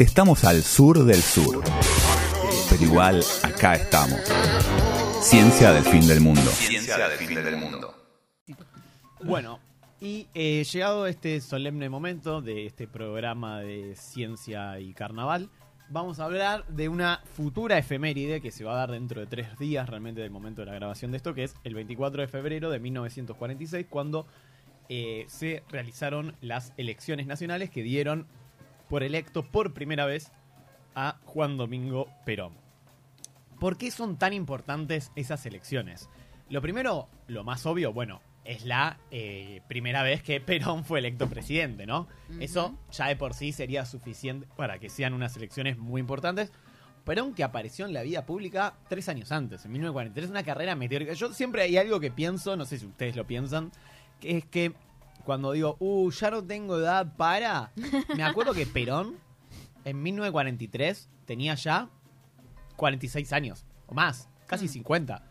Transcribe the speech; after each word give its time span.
Estamos 0.00 0.44
al 0.44 0.62
sur 0.62 1.04
del 1.04 1.20
sur, 1.20 1.62
pero 2.70 2.82
igual 2.82 3.22
acá 3.42 3.74
estamos. 3.74 4.18
Ciencia 5.20 5.74
del 5.74 5.84
fin 5.84 6.08
del 6.08 6.22
mundo. 6.22 6.40
Ciencia 6.40 7.06
del 7.06 7.18
fin 7.18 7.34
del 7.34 7.58
mundo. 7.58 7.94
Bueno, 9.22 9.60
y 10.00 10.26
eh, 10.32 10.64
llegado 10.64 11.06
este 11.06 11.42
solemne 11.42 11.90
momento 11.90 12.40
de 12.40 12.64
este 12.64 12.88
programa 12.88 13.60
de 13.60 13.94
ciencia 13.94 14.80
y 14.80 14.94
carnaval, 14.94 15.50
vamos 15.90 16.18
a 16.18 16.24
hablar 16.24 16.66
de 16.68 16.88
una 16.88 17.20
futura 17.34 17.76
efeméride 17.76 18.40
que 18.40 18.52
se 18.52 18.64
va 18.64 18.72
a 18.72 18.76
dar 18.76 18.92
dentro 18.92 19.20
de 19.20 19.26
tres 19.26 19.58
días 19.58 19.86
realmente 19.86 20.22
del 20.22 20.30
momento 20.30 20.62
de 20.62 20.66
la 20.68 20.74
grabación 20.76 21.10
de 21.10 21.18
esto, 21.18 21.34
que 21.34 21.44
es 21.44 21.54
el 21.62 21.74
24 21.74 22.22
de 22.22 22.26
febrero 22.26 22.70
de 22.70 22.80
1946, 22.80 23.84
cuando 23.90 24.26
eh, 24.88 25.26
se 25.28 25.62
realizaron 25.68 26.36
las 26.40 26.72
elecciones 26.78 27.26
nacionales 27.26 27.68
que 27.68 27.82
dieron 27.82 28.26
por 28.90 29.04
electo 29.04 29.44
por 29.44 29.72
primera 29.72 30.04
vez 30.04 30.32
a 30.96 31.16
Juan 31.24 31.56
Domingo 31.56 32.08
Perón. 32.26 32.52
¿Por 33.60 33.78
qué 33.78 33.90
son 33.90 34.18
tan 34.18 34.32
importantes 34.32 35.12
esas 35.14 35.46
elecciones? 35.46 36.10
Lo 36.48 36.60
primero, 36.60 37.08
lo 37.28 37.44
más 37.44 37.64
obvio, 37.66 37.92
bueno, 37.92 38.20
es 38.44 38.64
la 38.64 38.98
eh, 39.12 39.62
primera 39.68 40.02
vez 40.02 40.24
que 40.24 40.40
Perón 40.40 40.84
fue 40.84 40.98
electo 40.98 41.28
presidente, 41.28 41.86
¿no? 41.86 42.08
Eso 42.40 42.76
ya 42.90 43.06
de 43.06 43.14
por 43.14 43.32
sí 43.32 43.52
sería 43.52 43.86
suficiente 43.86 44.48
para 44.56 44.80
que 44.80 44.88
sean 44.88 45.14
unas 45.14 45.36
elecciones 45.36 45.78
muy 45.78 46.00
importantes. 46.00 46.50
Perón 47.04 47.32
que 47.32 47.44
apareció 47.44 47.86
en 47.86 47.94
la 47.94 48.02
vida 48.02 48.26
pública 48.26 48.74
tres 48.88 49.08
años 49.08 49.30
antes, 49.30 49.64
en 49.64 49.72
1943, 49.72 50.30
una 50.30 50.42
carrera 50.42 50.74
meteórica. 50.74 51.12
Yo 51.12 51.32
siempre 51.32 51.62
hay 51.62 51.76
algo 51.76 52.00
que 52.00 52.10
pienso, 52.10 52.56
no 52.56 52.64
sé 52.64 52.78
si 52.78 52.86
ustedes 52.86 53.14
lo 53.14 53.24
piensan, 53.24 53.70
que 54.20 54.38
es 54.38 54.44
que 54.44 54.74
cuando 55.30 55.52
digo, 55.52 55.76
uh, 55.78 56.10
ya 56.10 56.28
no 56.32 56.42
tengo 56.42 56.76
edad 56.76 57.14
para, 57.16 57.70
me 58.16 58.24
acuerdo 58.24 58.52
que 58.52 58.66
Perón 58.66 59.14
en 59.84 60.02
1943 60.02 61.08
tenía 61.24 61.54
ya 61.54 61.88
46 62.74 63.32
años, 63.32 63.64
o 63.86 63.94
más, 63.94 64.28
casi 64.48 64.66
50. 64.66 65.22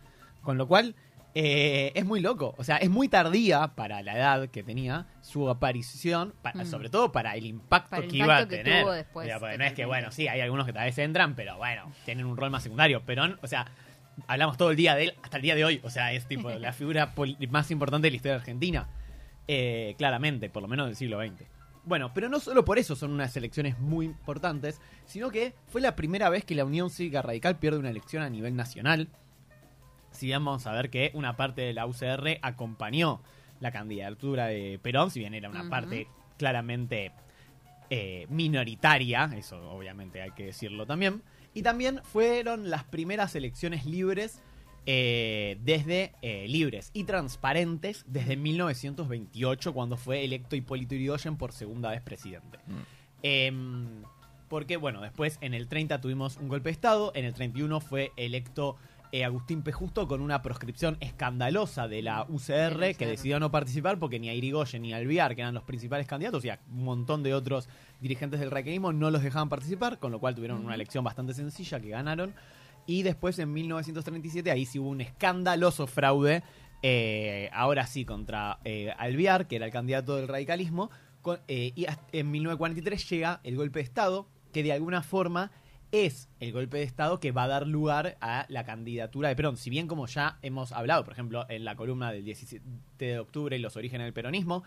Con 0.42 0.58
lo 0.58 0.70
cual, 0.70 0.96
eh, 1.36 1.92
es 1.96 2.06
muy 2.06 2.22
loco. 2.22 2.56
O 2.58 2.64
sea, 2.64 2.78
es 2.78 2.90
muy 2.90 3.10
tardía 3.10 3.76
para 3.76 4.02
la 4.02 4.16
edad 4.16 4.48
que 4.48 4.64
tenía 4.64 5.08
su 5.22 5.50
aparición, 5.50 6.34
para- 6.42 6.64
Mm. 6.64 6.68
sobre 6.68 6.90
todo 6.90 7.12
para 7.12 7.36
el 7.36 7.46
impacto 7.46 7.90
Para 7.90 8.04
el 8.06 8.10
que 8.10 8.18
iba 8.18 8.38
a 8.38 8.48
que 8.48 8.56
tener. 8.64 8.84
tuvo 8.84 8.94
después, 8.94 9.26
O 9.26 9.28
sea, 9.28 9.40
porque 9.42 9.58
no 9.58 9.64
es 9.66 9.74
que, 9.74 9.84
bueno, 9.86 10.12
sí, 10.14 10.30
hay 10.30 10.40
algunos 10.40 10.66
que 10.66 10.72
tal 10.72 10.86
vez 10.86 10.98
entran, 10.98 11.36
pero 11.36 11.58
bueno, 11.58 11.92
tienen 12.06 12.26
un 12.26 12.38
rol 12.38 12.50
más 12.52 12.64
secundario. 12.64 13.02
Perón, 13.04 13.38
o 13.42 13.48
sea, 13.48 13.66
hablamos 14.28 14.56
todo 14.56 14.72
el 14.72 14.78
día 14.78 14.96
de 14.96 15.04
él 15.04 15.14
hasta 15.22 15.36
el 15.36 15.44
día 15.44 15.56
de 15.56 15.66
hoy. 15.66 15.82
O 15.84 15.90
sea, 15.90 16.14
es 16.14 16.26
tipo 16.26 16.50
la 16.52 16.72
figura 16.72 17.14
más 17.50 17.70
importante 17.72 18.08
de 18.08 18.12
la 18.12 18.16
historia 18.16 18.36
Argentina. 18.38 18.88
Eh, 19.52 19.96
claramente, 19.98 20.48
por 20.48 20.62
lo 20.62 20.68
menos 20.68 20.86
del 20.86 20.96
siglo 20.96 21.20
XX. 21.20 21.42
Bueno, 21.84 22.12
pero 22.14 22.30
no 22.30 22.40
solo 22.40 22.64
por 22.64 22.78
eso 22.78 22.96
son 22.96 23.12
unas 23.12 23.36
elecciones 23.36 23.80
muy 23.80 24.06
importantes, 24.06 24.80
sino 25.08 25.32
que 25.32 25.56
fue 25.70 25.82
la 25.82 25.96
primera 25.96 26.30
vez 26.30 26.46
que 26.46 26.54
la 26.54 26.66
Unión 26.66 26.92
Cívica 26.92 27.24
Radical 27.24 27.58
pierde 27.58 27.80
una 27.80 27.90
elección 27.90 28.22
a 28.22 28.30
nivel 28.30 28.56
nacional. 28.56 29.08
Si 30.12 30.28
bien 30.28 30.46
vamos 30.46 30.68
a 30.68 30.72
ver 30.74 30.92
que 30.92 31.10
una 31.16 31.36
parte 31.36 31.64
de 31.64 31.74
la 31.74 31.88
UCR 31.88 32.38
acompañó 32.44 33.24
la 33.60 33.72
candidatura 33.72 34.46
de 34.46 34.80
Perón, 34.84 35.10
si 35.10 35.22
bien 35.22 35.34
era 35.34 35.50
una 35.50 35.68
parte 35.68 36.08
claramente 36.38 37.12
eh, 37.90 38.28
minoritaria, 38.30 39.32
eso 39.36 39.72
obviamente 39.72 40.22
hay 40.22 40.30
que 40.30 40.46
decirlo 40.46 40.86
también. 40.86 41.24
Y 41.56 41.64
también 41.64 42.02
fueron 42.04 42.70
las 42.70 42.84
primeras 42.84 43.34
elecciones 43.34 43.88
libres 43.88 44.44
eh, 44.92 45.60
desde 45.62 46.14
eh, 46.24 46.48
libres 46.48 46.90
y 46.96 47.04
transparentes 47.04 48.04
desde 48.08 48.36
1928 48.36 49.72
cuando 49.72 49.98
fue 49.98 50.26
electo 50.26 50.56
Hipólito 50.56 50.96
Yrigoyen 50.96 51.38
por 51.38 51.52
segunda 51.52 51.92
vez 51.92 52.02
presidente. 52.02 52.58
Em, 53.22 54.02
porque 54.48 54.78
bueno, 54.78 55.02
después 55.02 55.38
en 55.42 55.54
el 55.54 55.68
30 55.68 56.02
tuvimos 56.02 56.38
un 56.38 56.48
golpe 56.48 56.70
de 56.70 56.74
estado, 56.74 57.12
en 57.14 57.26
el 57.26 57.36
31 57.36 57.82
fue 57.82 58.14
electo 58.18 58.78
eh, 59.12 59.24
Agustín 59.24 59.62
P. 59.62 59.72
Justo 59.72 60.08
con 60.08 60.22
una 60.22 60.42
proscripción 60.42 60.98
escandalosa 61.02 61.88
de 61.88 62.02
la 62.02 62.26
UCR 62.28 62.96
que 62.98 63.06
decidió 63.06 63.40
no 63.40 63.52
participar 63.52 64.00
porque 64.00 64.20
ni 64.20 64.30
a 64.30 64.34
Irigoyen 64.34 64.82
ni 64.82 64.94
a 64.94 64.98
Alviar, 64.98 65.36
que 65.36 65.42
eran 65.42 65.54
los 65.54 65.66
principales 65.66 66.08
candidatos, 66.08 66.44
y 66.46 66.50
a 66.50 66.58
un 66.72 66.84
montón 66.84 67.22
de 67.22 67.36
otros 67.36 67.70
dirigentes 68.02 68.40
del 68.40 68.50
radicalismo 68.50 68.92
no 68.92 69.12
los 69.12 69.22
dejaban 69.22 69.50
participar, 69.50 70.00
con 70.00 70.12
lo 70.12 70.20
cual 70.20 70.34
tuvieron 70.34 70.66
una 70.66 70.74
elección 70.74 71.04
bastante 71.04 71.36
sencilla 71.36 71.80
que 71.80 71.90
ganaron. 71.90 72.34
Y 72.90 73.04
después 73.04 73.38
en 73.38 73.54
1937 73.54 74.50
ahí 74.50 74.66
sí 74.66 74.80
hubo 74.80 74.90
un 74.90 75.00
escandaloso 75.00 75.86
fraude, 75.86 76.42
eh, 76.82 77.48
ahora 77.54 77.86
sí 77.86 78.04
contra 78.04 78.58
eh, 78.66 78.92
que 79.48 79.56
era 79.58 79.68
el 79.68 79.72
candidato 79.72 80.16
del 80.16 80.28
radicalismo, 80.28 80.90
eh, 81.48 81.72
y 81.76 81.86
en 82.14 82.32
1943 82.32 83.08
llega 83.08 83.42
el 83.44 83.58
golpe 83.58 83.78
de 83.78 83.84
Estado, 83.84 84.28
que 84.52 84.64
de 84.64 84.74
alguna 84.74 85.04
forma 85.04 85.52
es 85.92 86.30
el 86.40 86.52
golpe 86.52 86.78
de 86.78 86.84
Estado 86.84 87.20
que 87.20 87.32
va 87.32 87.44
a 87.44 87.48
dar 87.48 87.68
lugar 87.68 88.18
a 88.22 88.48
la 88.50 88.64
candidatura 88.64 89.30
de 89.30 89.36
Perón. 89.36 89.58
Si 89.58 89.70
bien 89.70 89.86
como 89.86 90.08
ya 90.08 90.40
hemos 90.42 90.72
hablado, 90.72 91.04
por 91.04 91.14
ejemplo, 91.14 91.46
en 91.48 91.66
la 91.66 91.76
columna 91.76 92.12
del 92.12 92.26
17 92.26 92.66
de 92.98 93.20
octubre 93.20 93.56
y 93.56 93.60
los 93.60 93.76
orígenes 93.76 94.06
del 94.06 94.14
peronismo, 94.14 94.64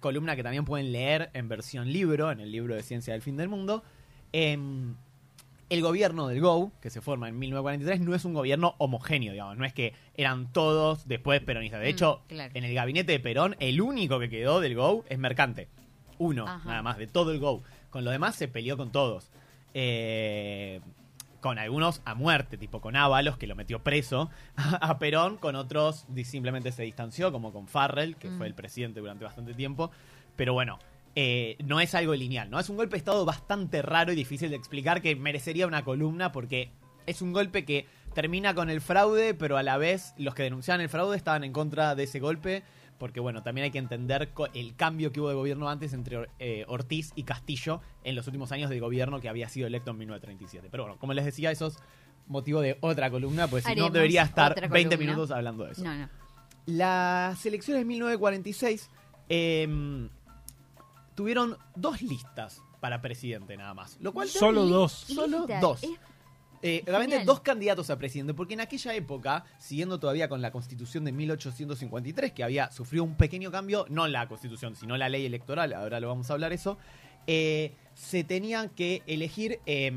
columna 0.00 0.34
que 0.34 0.42
también 0.42 0.64
pueden 0.64 0.90
leer 0.90 1.30
en 1.32 1.46
versión 1.46 1.92
libro, 1.92 2.32
en 2.32 2.40
el 2.40 2.50
libro 2.50 2.74
de 2.74 2.82
Ciencia 2.82 3.12
del 3.12 3.22
Fin 3.22 3.36
del 3.36 3.48
Mundo, 3.48 3.84
em, 4.32 4.96
el 5.72 5.82
gobierno 5.82 6.28
del 6.28 6.40
GO, 6.40 6.72
que 6.80 6.90
se 6.90 7.00
forma 7.00 7.28
en 7.28 7.38
1943, 7.38 8.00
no 8.00 8.14
es 8.14 8.24
un 8.24 8.34
gobierno 8.34 8.74
homogéneo, 8.78 9.32
digamos. 9.32 9.56
No 9.56 9.64
es 9.64 9.72
que 9.72 9.94
eran 10.14 10.52
todos 10.52 11.08
después 11.08 11.40
peronistas. 11.40 11.80
De 11.80 11.86
Mm, 11.86 11.90
hecho, 11.90 12.22
claro. 12.28 12.50
en 12.54 12.64
el 12.64 12.74
gabinete 12.74 13.12
de 13.12 13.20
Perón, 13.20 13.56
el 13.60 13.80
único 13.80 14.18
que 14.18 14.28
quedó 14.28 14.60
del 14.60 14.74
GO 14.74 15.04
es 15.08 15.18
mercante. 15.18 15.68
Uno, 16.18 16.46
Ajá. 16.46 16.68
nada 16.68 16.82
más, 16.82 16.98
de 16.98 17.06
todo 17.06 17.32
el 17.32 17.38
GO. 17.40 17.62
Con 17.90 18.04
lo 18.04 18.10
demás 18.10 18.36
se 18.36 18.48
peleó 18.48 18.76
con 18.76 18.92
todos. 18.92 19.30
Eh, 19.74 20.80
con 21.40 21.58
algunos 21.58 22.02
a 22.04 22.14
muerte, 22.14 22.56
tipo 22.56 22.80
con 22.80 22.94
Ábalos, 22.94 23.36
que 23.36 23.48
lo 23.48 23.56
metió 23.56 23.82
preso 23.82 24.30
a 24.80 24.98
Perón, 24.98 25.38
con 25.38 25.56
otros 25.56 26.06
simplemente 26.24 26.70
se 26.70 26.84
distanció, 26.84 27.32
como 27.32 27.52
con 27.52 27.66
Farrell, 27.66 28.14
que 28.16 28.28
Mm. 28.28 28.38
fue 28.38 28.46
el 28.46 28.54
presidente 28.54 29.00
durante 29.00 29.24
bastante 29.24 29.52
tiempo. 29.54 29.90
Pero 30.36 30.52
bueno, 30.52 30.78
eh, 31.14 31.56
no 31.64 31.80
es 31.80 31.94
algo 31.94 32.14
lineal, 32.14 32.50
¿no? 32.50 32.58
Es 32.58 32.70
un 32.70 32.76
golpe 32.76 32.92
de 32.92 32.98
Estado 32.98 33.24
bastante 33.24 33.82
raro 33.82 34.12
y 34.12 34.16
difícil 34.16 34.50
de 34.50 34.56
explicar 34.56 35.02
que 35.02 35.14
merecería 35.16 35.66
una 35.66 35.84
columna 35.84 36.32
porque 36.32 36.70
es 37.06 37.20
un 37.22 37.32
golpe 37.32 37.64
que 37.64 37.86
termina 38.14 38.54
con 38.54 38.70
el 38.70 38.80
fraude, 38.80 39.34
pero 39.34 39.56
a 39.56 39.62
la 39.62 39.76
vez 39.76 40.14
los 40.16 40.34
que 40.34 40.42
denunciaban 40.42 40.80
el 40.80 40.88
fraude 40.88 41.16
estaban 41.16 41.44
en 41.44 41.52
contra 41.52 41.94
de 41.94 42.04
ese 42.04 42.20
golpe. 42.20 42.62
Porque 42.98 43.18
bueno, 43.18 43.42
también 43.42 43.64
hay 43.64 43.70
que 43.72 43.78
entender 43.78 44.30
el 44.54 44.76
cambio 44.76 45.10
que 45.10 45.20
hubo 45.20 45.28
de 45.28 45.34
gobierno 45.34 45.68
antes 45.68 45.92
entre 45.92 46.28
eh, 46.38 46.64
Ortiz 46.68 47.10
y 47.16 47.24
Castillo 47.24 47.80
en 48.04 48.14
los 48.14 48.28
últimos 48.28 48.52
años 48.52 48.70
del 48.70 48.80
gobierno 48.80 49.20
que 49.20 49.28
había 49.28 49.48
sido 49.48 49.66
electo 49.66 49.90
en 49.90 49.98
1937. 49.98 50.68
Pero 50.70 50.84
bueno, 50.84 50.98
como 51.00 51.12
les 51.12 51.24
decía, 51.24 51.50
eso 51.50 51.66
es 51.66 51.78
motivo 52.28 52.60
de 52.60 52.78
otra 52.80 53.10
columna, 53.10 53.48
pues 53.48 53.64
si 53.64 53.74
no 53.74 53.90
debería 53.90 54.22
estar 54.22 54.52
otra 54.52 54.68
20 54.68 54.94
columna. 54.94 55.12
minutos 55.12 55.30
hablando 55.32 55.64
de 55.64 55.72
eso. 55.72 55.82
No, 55.82 55.96
no. 55.96 56.08
Las 56.66 57.44
elecciones 57.44 57.80
de 57.80 57.86
1946 57.86 58.88
em, 59.28 60.08
tuvieron 61.14 61.56
dos 61.76 62.02
listas 62.02 62.62
para 62.80 63.00
presidente 63.00 63.56
nada 63.56 63.74
más. 63.74 63.96
Lo 64.00 64.12
cual 64.12 64.28
Solo 64.28 64.64
dos. 64.66 64.92
Solo 64.92 65.46
dos. 65.60 65.82
es- 65.84 65.90
eh, 66.64 66.82
realmente 66.86 67.16
Genial. 67.16 67.26
dos 67.26 67.40
candidatos 67.40 67.90
a 67.90 67.98
presidente, 67.98 68.34
porque 68.34 68.54
en 68.54 68.60
aquella 68.60 68.94
época, 68.94 69.44
siguiendo 69.58 69.98
todavía 69.98 70.28
con 70.28 70.40
la 70.40 70.52
constitución 70.52 71.04
de 71.04 71.10
1853, 71.10 72.32
que 72.32 72.44
había 72.44 72.70
sufrido 72.70 73.02
un 73.02 73.16
pequeño 73.16 73.50
cambio, 73.50 73.84
no 73.88 74.06
la 74.06 74.28
constitución, 74.28 74.76
sino 74.76 74.96
la 74.96 75.08
ley 75.08 75.26
electoral, 75.26 75.72
ahora 75.72 75.98
lo 75.98 76.06
vamos 76.08 76.30
a 76.30 76.34
hablar 76.34 76.52
eso, 76.52 76.78
eh, 77.26 77.74
se 77.94 78.22
tenía 78.22 78.68
que 78.68 79.02
elegir 79.08 79.58
eh, 79.66 79.92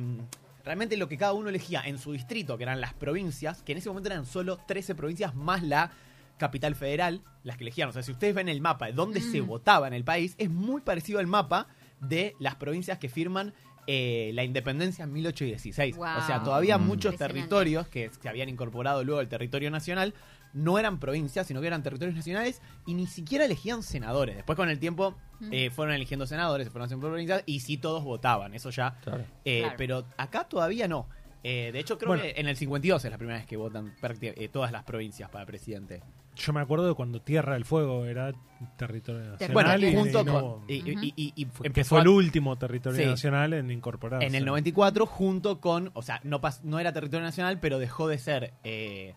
realmente 0.64 0.98
lo 0.98 1.08
que 1.08 1.18
cada 1.18 1.34
uno 1.34 1.50
elegía 1.50 1.82
en 1.86 2.00
su 2.00 2.14
distrito, 2.14 2.58
que 2.58 2.64
eran 2.64 2.82
las 2.82 2.96
provincias, 2.96 3.62
que 3.62 3.74
en 3.74 3.78
ese 3.78 3.90
momento 3.90 4.10
eran 4.10 4.26
solo 4.26 4.58
13 4.68 4.96
provincias 4.96 5.36
más 5.36 5.62
la 5.62 5.92
capital 6.38 6.76
federal, 6.76 7.22
las 7.44 7.58
que 7.58 7.64
elegían. 7.64 7.90
O 7.90 7.92
sea, 7.92 8.04
si 8.04 8.12
ustedes 8.12 8.34
ven 8.36 8.50
el 8.50 8.62
mapa 8.62 8.88
de 8.88 8.94
dónde 8.94 9.22
se 9.22 9.42
Mm. 9.42 9.48
votaba 9.48 9.88
en 9.88 9.94
el 9.94 10.04
país, 10.04 10.36
es 10.38 10.50
muy 10.50 10.82
parecido 10.82 11.20
al 11.20 11.28
mapa 11.28 11.68
de 12.02 12.36
las 12.40 12.56
provincias 12.56 12.98
que 13.00 13.10
firman 13.10 13.54
eh, 13.88 14.32
la 14.34 14.44
independencia 14.44 15.04
en 15.04 15.14
1816. 15.14 15.96
Wow. 15.96 16.08
O 16.18 16.22
sea, 16.26 16.42
todavía 16.42 16.80
Mm. 16.80 16.88
muchos 16.88 17.16
territorios 17.18 17.88
que 17.88 18.10
se 18.20 18.28
habían 18.28 18.50
incorporado 18.50 19.04
luego 19.04 19.20
al 19.20 19.28
territorio 19.28 19.70
nacional 19.70 20.16
no 20.54 20.80
eran 20.80 21.00
provincias, 21.00 21.46
sino 21.46 21.62
que 21.62 21.68
eran 21.68 21.84
territorios 21.84 22.16
nacionales 22.16 22.64
y 22.88 22.96
ni 22.96 23.06
siquiera 23.06 23.46
elegían 23.46 23.84
senadores. 23.84 24.36
Después 24.38 24.56
con 24.56 24.70
el 24.70 24.80
tiempo 24.80 25.16
Mm. 25.40 25.50
eh, 25.54 25.70
fueron 25.70 25.94
eligiendo 25.94 26.26
senadores, 26.26 26.66
se 26.66 26.72
fueron 26.72 26.86
haciendo 26.86 27.08
provincias 27.08 27.44
y 27.46 27.60
sí 27.60 27.78
todos 27.78 28.04
votaban, 28.04 28.56
eso 28.56 28.72
ya. 28.72 28.98
Claro. 29.04 29.24
Eh, 29.46 29.60
Claro. 29.62 29.76
Pero 29.78 30.06
acá 30.18 30.46
todavía 30.46 30.88
no. 30.88 31.08
Eh, 31.44 31.70
de 31.72 31.80
hecho, 31.80 32.00
creo 32.00 32.08
Bueno. 32.08 32.24
que 32.24 32.34
en 32.38 32.48
el 32.48 32.56
52 32.58 33.06
es 33.06 33.12
la 33.12 33.20
primera 33.20 33.38
vez 33.38 33.46
que 33.46 33.56
votan 33.56 33.94
eh, 34.02 34.50
todas 34.52 34.72
las 34.72 34.84
provincias 34.84 35.30
para 35.30 35.46
presidente. 35.46 36.02
Yo 36.36 36.54
me 36.54 36.62
acuerdo 36.62 36.88
de 36.88 36.94
cuando 36.94 37.22
Tierra 37.22 37.54
del 37.54 37.66
Fuego 37.66 38.06
era 38.06 38.34
territorio 38.78 39.32
nacional. 39.32 39.54
Bueno, 39.54 39.78
y- 39.78 39.96
junto 39.96 40.22
y 40.22 40.26
con. 40.26 40.62
Y, 40.68 40.74
y- 40.74 40.98
y- 41.02 41.14
y- 41.16 41.34
y 41.36 41.46
fue- 41.46 41.64
que 41.64 41.68
empezó 41.68 42.00
el 42.00 42.08
último 42.08 42.58
territorio 42.58 43.00
Sí. 43.02 43.06
nacional 43.06 43.54
en 43.54 43.72
incorporarse. 43.72 44.26
En 44.28 44.36
el 44.36 44.46
94, 44.46 45.06
junto 45.06 45.60
con. 45.60 45.92
O 45.94 46.02
sea, 46.02 46.20
no, 46.24 46.42
pas- 46.42 46.62
no 46.64 46.80
era 46.80 46.94
territorio 46.94 47.26
nacional, 47.26 47.60
pero 47.60 47.80
dejó 47.80 48.08
de 48.08 48.18
ser 48.18 48.54
eh, 48.64 49.14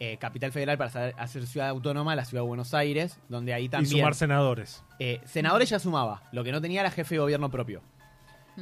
eh, 0.00 0.16
capital 0.18 0.52
federal 0.52 0.78
para 0.78 0.90
ser- 0.90 1.14
hacer 1.18 1.46
ciudad 1.46 1.68
autónoma, 1.68 2.14
la 2.14 2.24
ciudad 2.24 2.42
de 2.44 2.48
Buenos 2.48 2.72
Aires, 2.74 3.18
donde 3.28 3.52
ahí 3.52 3.64
Y 3.64 3.68
también. 3.68 3.90
sumar 3.98 4.14
senadores. 4.14 4.84
eh, 5.00 5.20
senadores 5.24 5.68
ya 5.70 5.78
sumaba, 5.80 6.22
lo 6.32 6.44
que 6.44 6.52
no 6.52 6.60
tenía 6.60 6.80
era 6.82 6.90
jefe 6.90 7.16
de 7.16 7.20
gobierno 7.20 7.50
propio. 7.50 7.82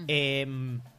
Eh, 0.09 0.47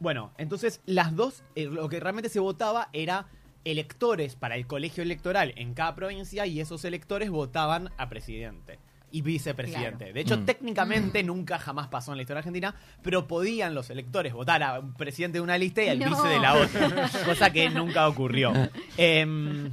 bueno, 0.00 0.32
entonces 0.38 0.80
las 0.84 1.14
dos, 1.14 1.44
eh, 1.54 1.66
lo 1.66 1.88
que 1.88 2.00
realmente 2.00 2.28
se 2.28 2.40
votaba 2.40 2.88
era 2.92 3.26
electores 3.64 4.34
para 4.36 4.56
el 4.56 4.66
colegio 4.66 5.02
electoral 5.02 5.52
en 5.56 5.74
cada 5.74 5.94
provincia 5.94 6.46
y 6.46 6.60
esos 6.60 6.84
electores 6.84 7.30
votaban 7.30 7.90
a 7.98 8.08
presidente 8.08 8.78
y 9.10 9.22
vicepresidente. 9.22 9.96
Claro. 9.98 10.12
De 10.14 10.20
hecho, 10.20 10.36
Mm. 10.38 10.44
técnicamente 10.44 11.22
nunca 11.22 11.58
jamás 11.58 11.88
pasó 11.88 12.12
en 12.12 12.18
la 12.18 12.22
historia 12.22 12.38
argentina, 12.40 12.74
pero 13.02 13.26
podían 13.26 13.74
los 13.74 13.88
electores 13.90 14.32
votar 14.34 14.62
a 14.62 14.80
un 14.80 14.92
presidente 14.94 15.38
de 15.38 15.42
una 15.42 15.56
lista 15.56 15.82
y 15.82 15.88
al 15.88 15.98
No. 15.98 16.10
vice 16.10 16.28
de 16.28 16.38
la 16.38 16.54
otra, 16.54 16.88
cosa 17.24 17.50
que 17.50 17.70
nunca 17.70 18.06
ocurrió. 18.06 18.52
Em, 18.98 19.70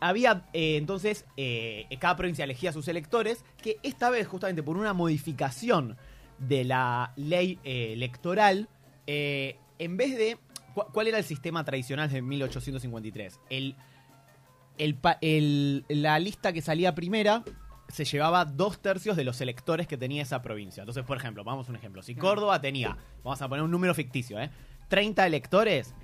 había 0.00 0.44
eh, 0.52 0.76
entonces, 0.76 1.24
eh, 1.36 1.86
cada 1.98 2.16
provincia 2.16 2.44
elegía 2.44 2.70
a 2.70 2.72
sus 2.72 2.88
electores, 2.88 3.44
que 3.62 3.78
esta 3.82 4.10
vez, 4.10 4.26
justamente 4.26 4.62
por 4.62 4.76
una 4.76 4.92
modificación 4.92 5.96
de 6.38 6.64
la 6.64 7.12
ley 7.16 7.58
eh, 7.64 7.92
electoral, 7.94 8.68
eh, 9.06 9.56
en 9.78 9.96
vez 9.96 10.16
de... 10.16 10.38
cu- 10.76 10.92
¿Cuál 10.92 11.08
era 11.08 11.18
el 11.18 11.24
sistema 11.24 11.64
tradicional 11.64 12.10
de 12.10 12.20
1853? 12.22 13.40
El, 13.50 13.74
el 14.78 15.84
la 15.88 16.18
lista 16.18 16.52
que 16.52 16.60
salía 16.62 16.94
primera 16.94 17.42
se 17.88 18.04
llevaba 18.04 18.44
dos 18.44 18.80
tercios 18.82 19.16
de 19.16 19.24
los 19.24 19.40
electores 19.40 19.86
que 19.86 19.96
tenía 19.96 20.22
esa 20.22 20.42
provincia. 20.42 20.82
Entonces, 20.82 21.04
por 21.04 21.16
ejemplo, 21.16 21.44
vamos 21.44 21.68
a 21.68 21.70
un 21.70 21.76
ejemplo. 21.76 22.02
Si 22.02 22.14
Córdoba 22.14 22.60
tenía, 22.60 22.96
vamos 23.24 23.40
a 23.42 23.48
poner 23.48 23.62
un 23.64 23.70
número 23.70 23.94
ficticio, 23.94 24.40
¿eh? 24.40 24.50
30 24.88 25.26
electores, 25.26 25.94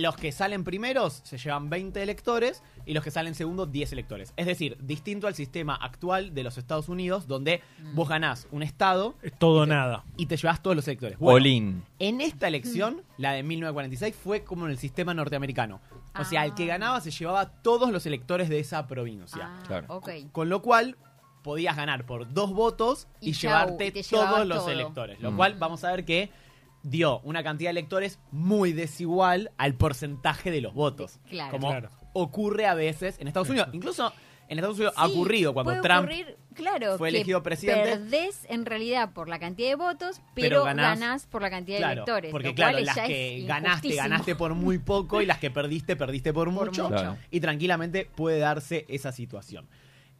los 0.00 0.16
que 0.16 0.32
salen 0.32 0.64
primeros 0.64 1.20
se 1.24 1.36
llevan 1.38 1.68
20 1.70 2.02
electores 2.02 2.62
y 2.86 2.94
los 2.94 3.04
que 3.04 3.10
salen 3.10 3.34
segundos 3.34 3.70
10 3.70 3.92
electores. 3.92 4.32
Es 4.36 4.46
decir, 4.46 4.76
distinto 4.80 5.26
al 5.26 5.34
sistema 5.34 5.74
actual 5.74 6.34
de 6.34 6.42
los 6.44 6.56
Estados 6.58 6.88
Unidos, 6.88 7.26
donde 7.26 7.60
vos 7.94 8.08
ganás 8.08 8.48
un 8.52 8.62
estado 8.62 9.14
Es 9.22 9.38
todo 9.38 9.62
o 9.62 9.66
nada. 9.66 10.04
y 10.16 10.26
te 10.26 10.36
llevas 10.36 10.62
todos 10.62 10.76
los 10.76 10.86
electores. 10.88 11.18
Bueno, 11.18 11.82
en 11.98 12.20
esta 12.20 12.48
elección, 12.48 13.02
la 13.18 13.32
de 13.32 13.42
1946, 13.42 14.14
fue 14.16 14.44
como 14.44 14.64
en 14.66 14.70
el 14.72 14.78
sistema 14.78 15.12
norteamericano. 15.14 15.80
O 16.18 16.24
sea, 16.24 16.44
el 16.44 16.54
que 16.54 16.64
Ah. 16.64 16.74
ganaba 16.78 17.00
se 17.00 17.10
llevaba 17.10 17.46
todos 17.62 17.90
los 17.90 18.04
electores 18.06 18.48
de 18.48 18.58
esa 18.60 18.86
provincia. 18.86 19.42
Ah, 19.50 19.62
Claro. 19.66 19.86
ok. 19.88 20.10
Con 20.32 20.48
lo 20.48 20.62
cual, 20.62 20.96
podías 21.42 21.74
ganar 21.76 22.06
por 22.06 22.32
dos 22.32 22.52
votos 22.52 23.08
y, 23.20 23.30
Y 23.30 23.32
chau, 23.32 23.50
llevarte 23.50 23.86
y 23.86 23.90
te 23.90 24.02
todos 24.04 24.46
los 24.46 24.68
electores. 24.68 25.18
Lo 25.20 25.32
Mm. 25.32 25.36
cual, 25.36 25.54
vamos 25.58 25.82
a 25.82 25.90
ver 25.90 26.04
que 26.04 26.30
dio 26.82 27.20
una 27.20 27.42
cantidad 27.42 27.68
de 27.68 27.78
electores 27.78 28.18
muy 28.30 28.72
desigual 28.72 29.50
al 29.58 29.74
porcentaje 29.74 30.50
de 30.50 30.60
los 30.60 30.74
votos. 30.74 31.20
Claro. 31.28 31.50
Como 31.50 31.68
Claro. 31.68 31.90
ocurre 32.12 32.66
a 32.66 32.74
veces 32.74 33.16
en 33.20 33.28
Estados 33.28 33.48
Unidos. 33.48 33.68
Incluso 33.72 34.12
en 34.48 34.58
Estados 34.58 34.76
Unidos 34.76 34.94
ha 34.98 35.06
Sí, 35.06 35.12
ocurrido 35.12 35.54
cuando 35.54 35.70
puede 35.72 35.82
Trump 35.82 36.00
ocurrir, 36.04 36.36
claro, 36.54 36.98
fue 36.98 37.10
que 37.10 37.16
elegido 37.16 37.42
presidente. 37.42 37.88
Perdés 37.90 38.44
en 38.50 38.66
realidad 38.66 39.12
por 39.14 39.28
la 39.28 39.38
cantidad 39.38 39.68
de 39.68 39.76
votos, 39.76 40.20
pero, 40.34 40.48
Pero 40.48 40.64
ganás- 40.64 40.98
ganás, 41.00 41.26
por 41.26 41.40
la 41.40 41.48
cantidad 41.50 41.76
de 41.78 41.82
Claro, 41.82 41.92
electores. 42.02 42.30
porque 42.32 42.48
lo 42.48 42.54
claro, 42.54 42.72
cual 42.72 42.84
las 42.84 42.96
ya 42.96 43.06
que 43.06 43.38
es 43.38 43.46
ganaste, 43.46 43.68
injustísimo. 43.88 44.02
ganaste 44.02 44.36
por 44.36 44.54
muy 44.54 44.78
poco 44.78 45.22
y 45.22 45.26
las 45.26 45.38
que 45.38 45.50
perdiste, 45.50 45.96
perdiste 45.96 46.32
por, 46.34 46.52
Por 46.52 46.66
mucho. 46.66 46.82
mucho. 46.84 46.88
Claro. 46.94 47.16
Y 47.30 47.40
tranquilamente 47.40 48.04
puede 48.14 48.40
darse 48.40 48.84
esa 48.88 49.12
situación. 49.12 49.66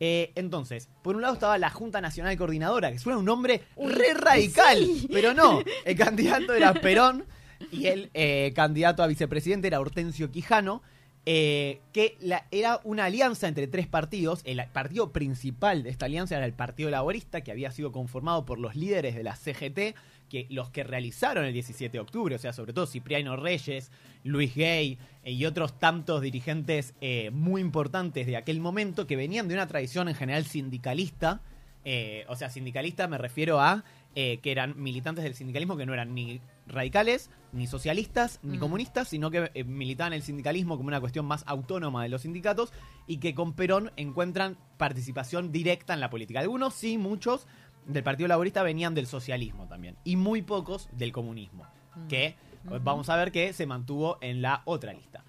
Eh, 0.05 0.33
entonces, 0.35 0.89
por 1.03 1.15
un 1.15 1.23
lado 1.23 1.35
estaba 1.35 1.57
la 1.59 1.71
Junta 1.71 2.01
Nacional 2.01 2.37
Coordinadora, 2.37 2.91
que 2.91 2.99
suena 2.99 3.19
un 3.21 3.25
nombre 3.25 3.63
re 3.77 4.15
radical, 4.15 4.79
sí. 4.79 5.09
pero 5.13 5.33
no. 5.33 5.63
El 5.85 5.97
candidato 5.97 6.55
era 6.55 6.75
Perón 6.75 7.25
y 7.71 7.87
el 7.87 8.11
eh, 8.13 8.53
candidato 8.57 9.05
a 9.05 9.07
vicepresidente 9.07 9.69
era 9.69 9.79
Hortensio 9.79 10.33
Quijano. 10.33 10.83
eh, 11.25 11.79
que 11.93 12.17
la- 12.19 12.47
era 12.51 12.81
una 12.83 13.05
alianza 13.05 13.47
entre 13.47 13.69
tres 13.69 13.87
partidos. 13.87 14.41
El 14.45 14.61
partido 14.73 15.13
principal 15.13 15.85
de 15.85 15.91
esta 15.91 16.07
alianza 16.07 16.37
era 16.37 16.47
el 16.47 16.53
Partido 16.53 16.91
Laborista, 16.91 17.43
que 17.43 17.53
había 17.53 17.71
sido 17.71 17.93
conformado 17.93 18.45
por 18.45 18.59
los 18.59 18.75
líderes 18.75 19.15
de 19.15 19.23
la 19.23 19.37
CGT, 19.37 19.95
que 20.33 20.47
los 20.49 20.71
que 20.71 20.83
realizaron 20.83 21.45
el 21.45 21.53
17 21.53 21.93
de 21.93 22.01
octubre, 22.01 22.35
o 22.35 22.39
sea, 22.39 22.55
sobre 22.55 22.73
todo 22.73 22.87
Cipriano 22.87 23.37
Reyes, 23.37 23.91
Luis 24.25 24.55
Gay 24.55 24.97
eh, 25.25 25.33
y 25.33 25.45
otros 25.45 25.79
tantos 25.79 26.23
dirigentes 26.23 26.95
eh, 27.03 27.29
muy 27.33 27.61
importantes 27.61 28.27
de 28.27 28.39
aquel 28.39 28.59
momento 28.59 29.07
que 29.07 29.15
venían 29.15 29.47
de 29.47 29.53
una 29.55 29.67
tradición 29.67 30.09
en 30.09 30.15
general 30.15 30.47
sindicalista. 30.47 31.43
eh, 31.85 32.25
o 32.29 32.37
sea, 32.37 32.49
sindicalista 32.49 33.09
me 33.09 33.19
refiero 33.19 33.61
a 33.61 33.85
eh, 34.15 34.39
que 34.43 34.53
eran 34.53 34.81
militantes 34.81 35.25
del 35.25 35.35
sindicalismo 35.35 35.77
que 35.77 35.85
no 35.85 35.93
eran 35.95 36.15
ni 36.15 36.41
radicales, 36.67 37.29
ni 37.53 37.67
socialistas, 37.67 38.39
ni 38.43 38.57
Mm. 38.57 38.61
comunistas, 38.61 39.09
sino 39.09 39.31
que 39.31 39.51
eh, 39.53 39.65
militaban 39.65 40.13
el 40.13 40.23
sindicalismo 40.23 40.77
como 40.77 40.89
una 40.89 41.01
cuestión 41.01 41.27
más 41.27 41.43
autónoma 41.47 42.03
de 42.05 42.09
los 42.09 42.23
sindicatos 42.23 42.73
y 43.07 43.17
que 43.19 43.35
con 43.35 43.53
Perón 43.55 43.91
encuentran 43.97 44.57
participación 44.79 45.51
directa 45.51 45.93
en 45.93 46.01
la 46.01 46.09
política. 46.09 46.41
Algunos 46.41 46.73
sí, 46.75 46.99
muchos 46.99 47.47
del 47.87 48.03
Partido 48.03 48.29
Laborista 48.29 48.63
venían 48.63 48.95
del 48.95 49.07
socialismo 49.07 49.67
también 49.67 49.97
y 50.05 50.17
muy 50.17 50.43
pocos 50.43 50.89
del 50.93 51.13
comunismo, 51.13 51.67
que 52.09 52.27
eh, 52.27 52.37
vamos 52.83 53.09
a 53.09 53.17
ver 53.17 53.33
que 53.33 53.53
se 53.53 53.67
mantuvo 53.67 54.19
en 54.21 54.41
la 54.43 54.63
otra 54.65 54.93
lista. 54.93 55.25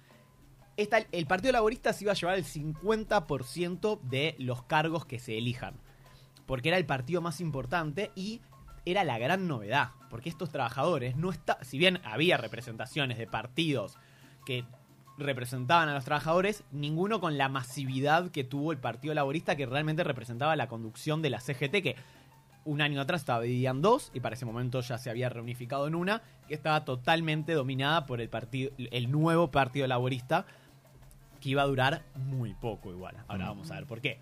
Esta- 0.76 1.04
el 1.12 1.26
Partido 1.26 1.52
Laborista 1.52 1.92
se 1.92 2.04
iba 2.04 2.12
a 2.12 2.16
llevar 2.16 2.36
el 2.36 2.44
50% 2.44 4.00
de 4.02 4.34
los 4.38 4.62
cargos 4.64 5.04
que 5.06 5.18
se 5.18 5.38
elijan, 5.38 5.74
porque 6.46 6.68
era 6.68 6.78
el 6.78 6.86
partido 6.86 7.20
más 7.20 7.40
importante 7.40 8.10
y 8.14 8.40
era 8.84 9.04
la 9.04 9.18
gran 9.18 9.48
novedad, 9.48 9.90
porque 10.10 10.28
estos 10.28 10.50
trabajadores 10.50 11.16
no 11.16 11.30
está, 11.30 11.58
si 11.62 11.78
bien 11.78 12.00
había 12.04 12.36
representaciones 12.36 13.18
de 13.18 13.26
partidos 13.26 13.96
que 14.44 14.64
representaban 15.16 15.88
a 15.88 15.94
los 15.94 16.04
trabajadores, 16.04 16.64
ninguno 16.72 17.20
con 17.20 17.38
la 17.38 17.48
masividad 17.48 18.30
que 18.30 18.42
tuvo 18.44 18.72
el 18.72 18.78
Partido 18.78 19.14
Laborista 19.14 19.56
que 19.56 19.64
realmente 19.64 20.02
representaba 20.04 20.56
la 20.56 20.66
conducción 20.68 21.22
de 21.22 21.30
la 21.30 21.40
CGT 21.40 21.82
que 21.82 21.96
un 22.64 22.80
año 22.80 23.00
atrás 23.00 23.22
estaba 23.22 23.42
dividida 23.42 23.70
en 23.70 23.82
dos 23.82 24.10
y 24.14 24.20
para 24.20 24.34
ese 24.34 24.46
momento 24.46 24.80
ya 24.80 24.98
se 24.98 25.10
había 25.10 25.28
reunificado 25.28 25.86
en 25.86 25.94
una 25.94 26.22
que 26.48 26.54
estaba 26.54 26.84
totalmente 26.84 27.52
dominada 27.52 28.06
por 28.06 28.20
el 28.20 28.28
partido 28.28 28.72
el 28.76 29.10
nuevo 29.10 29.50
Partido 29.50 29.86
Laborista 29.86 30.46
que 31.40 31.50
iba 31.50 31.62
a 31.62 31.66
durar 31.66 32.04
muy 32.14 32.54
poco 32.54 32.90
igual. 32.90 33.16
Ahora 33.28 33.48
vamos 33.48 33.70
a 33.70 33.74
ver 33.74 33.86
por 33.86 34.00
qué. 34.00 34.18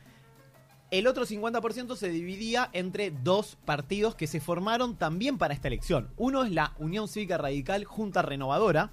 El 0.91 1.07
otro 1.07 1.25
50% 1.25 1.97
se 1.97 2.11
dividía 2.11 2.69
entre 2.75 3.11
dos 3.11 3.57
partidos 3.65 4.15
que 4.15 4.27
se 4.27 4.41
formaron 4.41 4.97
también 4.97 5.39
para 5.39 5.55
esta 5.55 5.69
elección. 5.69 6.11
Uno 6.19 6.45
es 6.45 6.51
la 6.51 6.75
Unión 6.79 7.09
Cívica 7.09 7.39
Radical 7.39 7.85
Junta 7.85 8.21
Renovadora, 8.21 8.91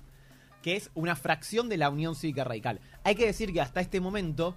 que 0.62 0.78
es 0.78 0.92
una 0.94 1.16
fracción 1.16 1.68
de 1.68 1.76
la 1.76 1.90
Unión 1.90 2.16
Cívica 2.16 2.46
Radical. 2.46 2.80
Hay 3.04 3.16
que 3.16 3.26
decir 3.26 3.52
que 3.52 3.60
hasta 3.60 3.82
este 3.82 4.00
momento 4.00 4.56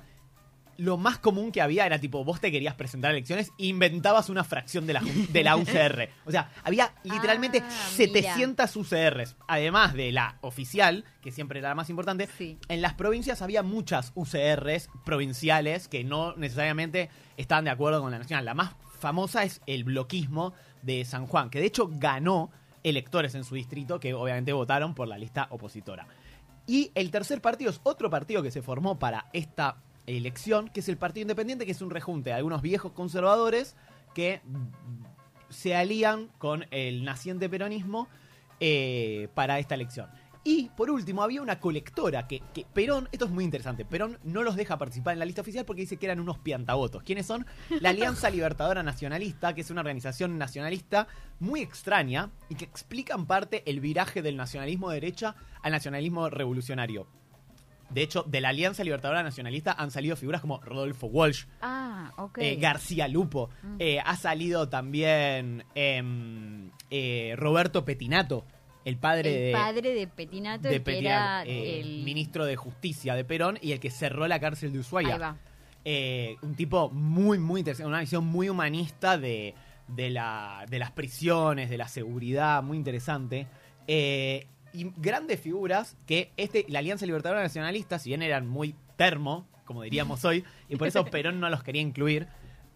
lo 0.79 0.97
más 0.97 1.19
común 1.19 1.53
que 1.53 1.61
había 1.61 1.87
era 1.87 1.99
tipo, 1.99 2.25
vos 2.25 2.41
te 2.41 2.51
querías 2.51 2.75
presentar 2.75 3.11
a 3.11 3.13
elecciones 3.13 3.53
e 3.59 3.67
inventabas 3.67 4.29
una 4.29 4.45
fracción 4.45 4.87
de 4.87 4.95
la, 4.95 5.03
de 5.31 5.45
la 5.45 5.57
UCR. 5.57 6.09
O 6.25 6.31
sea, 6.31 6.51
había 6.65 6.95
literalmente 7.05 7.63
Ah, 7.65 7.71
700 7.71 8.77
UCRs, 8.77 9.37
además 9.47 9.95
de 9.95 10.13
la 10.13 10.39
oficial, 10.41 11.05
que 11.21 11.31
siempre 11.31 11.59
era 11.59 11.71
la 11.71 11.75
más 11.75 11.91
importante. 11.91 12.29
Sí. 12.39 12.59
En 12.69 12.83
las 12.83 12.95
provincias 12.95 13.43
había 13.43 13.63
muchas 13.63 14.13
UCRs 14.15 14.89
provinciales 15.05 15.89
que 15.89 16.05
no 16.05 16.35
necesariamente 16.37 17.11
estaban 17.37 17.65
de 17.65 17.71
acuerdo 17.71 18.01
con 18.01 18.11
la 18.11 18.19
nacional. 18.19 18.45
La 18.45 18.55
más 18.55 18.73
famosa 18.99 19.45
es 19.45 19.61
el 19.67 19.85
bloquismo 19.85 20.55
de 20.83 21.05
San 21.05 21.27
Juan, 21.27 21.51
que 21.51 21.61
de 21.61 21.67
hecho 21.67 21.89
ganó 21.91 22.51
electores 22.83 23.35
en 23.35 23.45
su 23.45 23.55
distrito 23.55 24.01
que 24.01 24.15
obviamente 24.15 24.53
votaron 24.53 24.95
por 24.95 25.09
la 25.09 25.19
lista 25.19 25.47
opositora. 25.51 26.07
Y 26.67 26.91
el 26.95 27.11
tercer 27.11 27.41
partido 27.41 27.71
es 27.71 27.81
otro 27.83 28.11
partido 28.11 28.43
que 28.43 28.51
se 28.51 28.63
formó 28.63 28.99
para 28.99 29.27
esta 29.33 29.77
elección, 30.07 30.69
que 30.69 30.81
es 30.81 30.89
el 30.89 30.97
Partido 30.97 31.23
Independiente, 31.23 31.67
que 31.67 31.73
es 31.73 31.83
un 31.83 31.91
rejunte 31.91 32.31
de 32.31 32.35
algunos 32.35 32.63
viejos 32.63 32.93
conservadores 32.93 33.77
que 34.15 34.41
se 35.49 35.75
alían 35.75 36.29
con 36.39 36.67
el 36.71 37.05
naciente 37.05 37.49
peronismo 37.49 38.09
eh, 38.61 39.29
para 39.35 39.59
esta 39.59 39.75
elección. 39.75 40.09
Y 40.45 40.71
por 40.77 40.91
último, 40.91 41.23
había 41.23 41.41
una 41.41 41.61
colectora 41.61 42.27
que, 42.27 42.43
que 42.53 42.67
Perón, 42.73 43.09
esto 43.13 43.27
es 43.27 43.31
muy 43.31 43.45
interesante, 43.45 43.85
Perón 43.85 44.19
no 44.25 44.43
los 44.43 44.57
deja 44.57 44.77
participar 44.77 45.13
en 45.13 45.21
la 45.21 45.25
lista 45.25 45.43
oficial 45.43 45.65
porque 45.65 45.83
dice 45.83 45.99
que 45.99 46.07
eran 46.07 46.19
unos 46.19 46.39
piantavotos. 46.39 47.05
¿Quiénes 47.05 47.27
son? 47.27 47.47
La 47.81 47.91
Alianza 47.91 48.29
Libertadora 48.29 48.83
Nacionalista, 48.83 49.55
que 49.55 49.61
es 49.61 49.71
una 49.71 49.83
organización 49.83 50.39
nacionalista 50.39 51.07
muy 51.39 51.61
extraña 51.61 52.31
y 52.49 52.57
que 52.57 52.65
explica 52.65 53.15
en 53.15 53.27
parte 53.27 53.63
el 53.71 53.79
viraje 53.79 54.21
del 54.21 54.37
nacionalismo 54.37 54.91
de 54.91 54.97
derecha 54.97 55.37
al 55.63 55.71
nacionalismo 55.71 56.29
revolucionario. 56.29 57.07
De 57.93 58.03
hecho, 58.03 58.25
de 58.27 58.41
la 58.41 58.51
Alianza 58.51 58.85
Libertadora 58.85 59.23
Nacionalista 59.23 59.73
han 59.73 59.91
salido 59.91 60.17
figuras 60.17 60.41
como 60.41 60.61
Rodolfo 60.61 61.07
Walsh, 61.07 61.45
Ah, 61.61 62.13
eh, 62.39 62.57
García 62.57 63.09
Lupo. 63.09 63.51
Mm. 63.63 63.77
Eh, 63.79 64.01
ha 64.05 64.17
salido 64.17 64.69
también 64.69 65.65
em, 65.75 66.71
eh, 66.91 67.35
Roberto 67.37 67.85
Petinato, 67.85 68.45
el 68.85 68.97
padre 68.97 69.31
el 69.31 69.47
de, 69.47 69.53
padre 69.53 69.95
de 69.95 70.07
Petinato, 70.07 70.69
de 70.69 70.77
el 70.77 70.81
que 70.81 70.85
Petinato, 70.93 71.49
era 71.49 71.79
el... 71.79 72.03
ministro 72.03 72.45
de 72.45 72.57
Justicia 72.57 73.15
de 73.15 73.25
Perón 73.25 73.59
y 73.63 73.73
el 73.73 73.81
que 73.81 73.91
cerró 73.91 74.27
la 74.27 74.41
cárcel 74.41 74.73
de 74.73 74.81
Ushuaia. 74.81 75.15
Ahí 75.15 75.21
va. 75.21 75.37
Eh, 75.85 76.37
un 76.43 76.55
tipo 76.55 76.91
muy, 76.91 77.39
muy 77.39 77.61
interesante, 77.61 77.89
una 77.89 78.01
visión 78.01 78.25
muy 78.25 78.49
humanista 78.49 79.19
de, 79.19 79.55
de, 79.89 80.11
la, 80.11 80.65
de 80.69 80.79
las 80.79 80.93
prisiones, 80.93 81.71
de 81.71 81.77
la 81.77 81.89
seguridad, 81.89 82.63
muy 82.63 82.77
interesante. 82.77 83.47
Eh, 83.89 84.47
y 84.73 84.93
grandes 84.97 85.41
figuras 85.41 85.97
que 86.07 86.33
este, 86.37 86.65
la 86.69 86.81
Alianza 86.81 87.07
Libertadora 87.07 87.43
Nacionalista, 87.43 87.99
si 87.99 88.11
bien 88.11 88.23
eran 88.23 88.47
muy 88.47 88.75
termo, 88.97 89.47
como 89.65 89.83
diríamos 89.83 90.25
hoy, 90.25 90.45
y 90.69 90.77
por 90.77 90.89
eso 90.89 91.05
Perón 91.05 91.41
no 91.41 91.51
los 91.51 91.63
quería 91.63 91.83
incluir, 91.83 92.27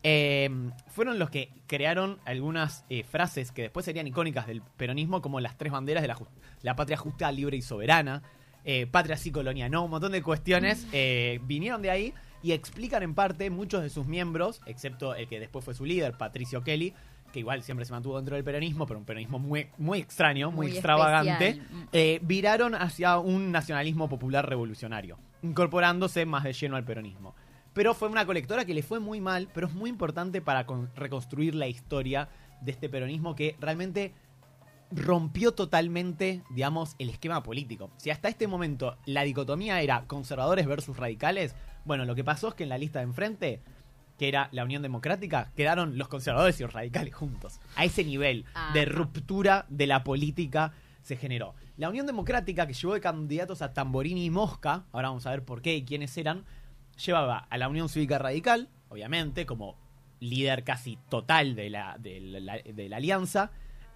eh, 0.02 0.50
fueron 0.88 1.18
los 1.18 1.30
que 1.30 1.50
crearon 1.66 2.18
algunas 2.24 2.84
eh, 2.90 3.02
frases 3.02 3.50
que 3.50 3.62
después 3.62 3.84
serían 3.84 4.06
icónicas 4.06 4.46
del 4.46 4.62
peronismo, 4.62 5.20
como 5.20 5.40
las 5.40 5.58
tres 5.58 5.72
banderas 5.72 6.02
de 6.02 6.08
la, 6.08 6.18
la 6.62 6.76
patria 6.76 6.96
justa, 6.96 7.32
libre 7.32 7.56
y 7.56 7.62
soberana, 7.62 8.22
eh, 8.68 8.88
patria 8.88 9.16
sí, 9.16 9.30
colonia 9.30 9.68
no, 9.68 9.84
un 9.84 9.92
montón 9.92 10.10
de 10.10 10.24
cuestiones 10.24 10.88
eh, 10.90 11.38
vinieron 11.44 11.82
de 11.82 11.90
ahí 11.90 12.14
y 12.42 12.50
explican 12.50 13.04
en 13.04 13.14
parte 13.14 13.48
muchos 13.48 13.80
de 13.80 13.90
sus 13.90 14.08
miembros, 14.08 14.60
excepto 14.66 15.14
el 15.14 15.28
que 15.28 15.38
después 15.38 15.64
fue 15.64 15.72
su 15.72 15.84
líder, 15.84 16.16
Patricio 16.18 16.64
Kelly, 16.64 16.92
que 17.32 17.40
igual 17.40 17.62
siempre 17.62 17.84
se 17.84 17.92
mantuvo 17.92 18.16
dentro 18.16 18.34
del 18.36 18.44
peronismo, 18.44 18.86
pero 18.86 18.98
un 18.98 19.04
peronismo 19.04 19.38
muy, 19.38 19.68
muy 19.78 19.98
extraño, 19.98 20.50
muy, 20.50 20.66
Muy 20.68 20.72
extravagante, 20.74 21.48
especial. 21.48 21.88
eh, 21.92 22.18
viraron 22.22 22.74
hacia 22.74 23.18
un 23.18 23.52
nacionalismo 23.52 24.08
popular 24.08 24.48
revolucionario, 24.48 25.18
incorporándose 25.42 26.24
más 26.26 26.44
de 26.44 26.52
lleno 26.52 26.76
al 26.76 26.84
peronismo. 26.84 27.34
Pero 27.74 27.92
fue 27.92 28.08
una 28.08 28.24
colectora 28.24 28.64
que 28.64 28.72
le 28.72 28.82
fue 28.82 29.00
muy 29.00 29.20
mal, 29.20 29.48
pero 29.52 29.66
es 29.66 29.74
muy 29.74 29.90
importante 29.90 30.40
para 30.40 30.64
con- 30.64 30.90
reconstruir 30.96 31.54
la 31.54 31.66
historia 31.68 32.28
de 32.62 32.72
este 32.72 32.88
peronismo 32.88 33.34
que 33.36 33.54
realmente 33.60 34.14
rompió 34.90 35.52
totalmente, 35.52 36.42
digamos, 36.50 36.94
el 36.98 37.10
esquema 37.10 37.42
político. 37.42 37.90
Si 37.96 38.10
hasta 38.10 38.28
este 38.28 38.46
momento 38.46 38.96
la 39.04 39.22
dicotomía 39.24 39.80
era 39.82 40.04
conservadores 40.06 40.66
versus 40.66 40.96
radicales, 40.96 41.54
bueno, 41.84 42.04
lo 42.04 42.14
que 42.14 42.24
pasó 42.24 42.48
es 42.48 42.54
que 42.54 42.62
en 42.62 42.68
la 42.68 42.78
lista 42.78 43.00
de 43.00 43.04
enfrente, 43.06 43.60
que 44.18 44.28
era 44.28 44.48
la 44.52 44.64
Unión 44.64 44.82
Democrática, 44.82 45.52
quedaron 45.56 45.98
los 45.98 46.08
conservadores 46.08 46.58
y 46.60 46.62
los 46.62 46.72
radicales 46.72 47.14
juntos. 47.14 47.60
A 47.76 47.84
ese 47.84 48.04
nivel 48.04 48.44
de 48.72 48.82
Ajá. 48.82 48.90
ruptura 48.90 49.66
de 49.68 49.86
la 49.86 50.04
política 50.04 50.72
se 51.02 51.16
generó. 51.16 51.54
La 51.76 51.88
Unión 51.88 52.06
Democrática, 52.06 52.66
que 52.66 52.72
llevó 52.72 52.94
de 52.94 53.00
candidatos 53.00 53.62
a 53.62 53.72
Tamborini 53.72 54.24
y 54.24 54.30
Mosca, 54.30 54.86
ahora 54.92 55.08
vamos 55.08 55.26
a 55.26 55.30
ver 55.30 55.44
por 55.44 55.62
qué 55.62 55.76
y 55.76 55.84
quiénes 55.84 56.16
eran, 56.16 56.44
llevaba 57.04 57.38
a 57.38 57.58
la 57.58 57.68
Unión 57.68 57.88
Cívica 57.88 58.18
Radical, 58.18 58.68
obviamente, 58.88 59.46
como 59.46 59.76
líder 60.18 60.64
casi 60.64 60.98
total 61.08 61.54
de 61.54 61.70
la, 61.70 61.96
de 61.98 62.20
la, 62.20 62.58
de 62.58 62.88
la 62.88 62.96
alianza, 62.96 63.50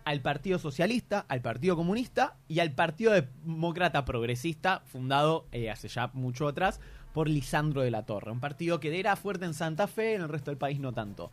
al 0.05 0.21
Partido 0.21 0.59
Socialista, 0.59 1.25
al 1.29 1.41
Partido 1.41 1.77
Comunista 1.77 2.37
y 2.49 2.61
al 2.61 2.73
Partido 2.73 3.13
Demócrata 3.13 4.05
Progresista, 4.05 4.83
fundado 4.87 5.47
eh, 5.53 5.71
hace 5.71 5.89
ya 5.89 6.11
mucho 6.15 6.49
atrás 6.49 6.81
por 7.13 7.29
Lisandro 7.29 7.83
de 7.83 7.91
la 7.91 8.05
Torre. 8.05 8.31
Un 8.31 8.41
partido 8.41 8.81
que 8.81 8.99
era 8.99 9.17
fuerte 9.17 9.45
en 9.45 9.55
Santa 9.55 9.87
Fe, 9.87 10.15
en 10.15 10.23
el 10.23 10.29
resto 10.29 10.51
del 10.51 10.59
país 10.59 10.79
no 10.81 10.93
tanto. 10.93 11.31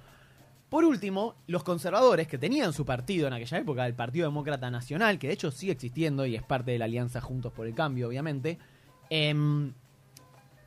Por 0.70 0.84
último, 0.84 1.36
los 1.48 1.64
conservadores 1.64 2.28
que 2.28 2.38
tenían 2.38 2.74
su 2.74 2.86
partido 2.86 3.28
en 3.28 3.34
aquella 3.34 3.60
época, 3.60 3.86
el 3.86 3.94
Partido 3.94 4.28
Demócrata 4.28 4.70
Nacional, 4.70 5.18
que 5.18 5.28
de 5.28 5.34
hecho 5.34 5.50
sigue 5.50 5.72
existiendo 5.72 6.26
y 6.26 6.36
es 6.36 6.44
parte 6.44 6.72
de 6.72 6.80
la 6.80 6.86
alianza 6.86 7.22
Juntos 7.22 7.54
por 7.54 7.68
el 7.68 7.74
Cambio, 7.74 8.10
obviamente, 8.10 8.58
em, 9.10 9.74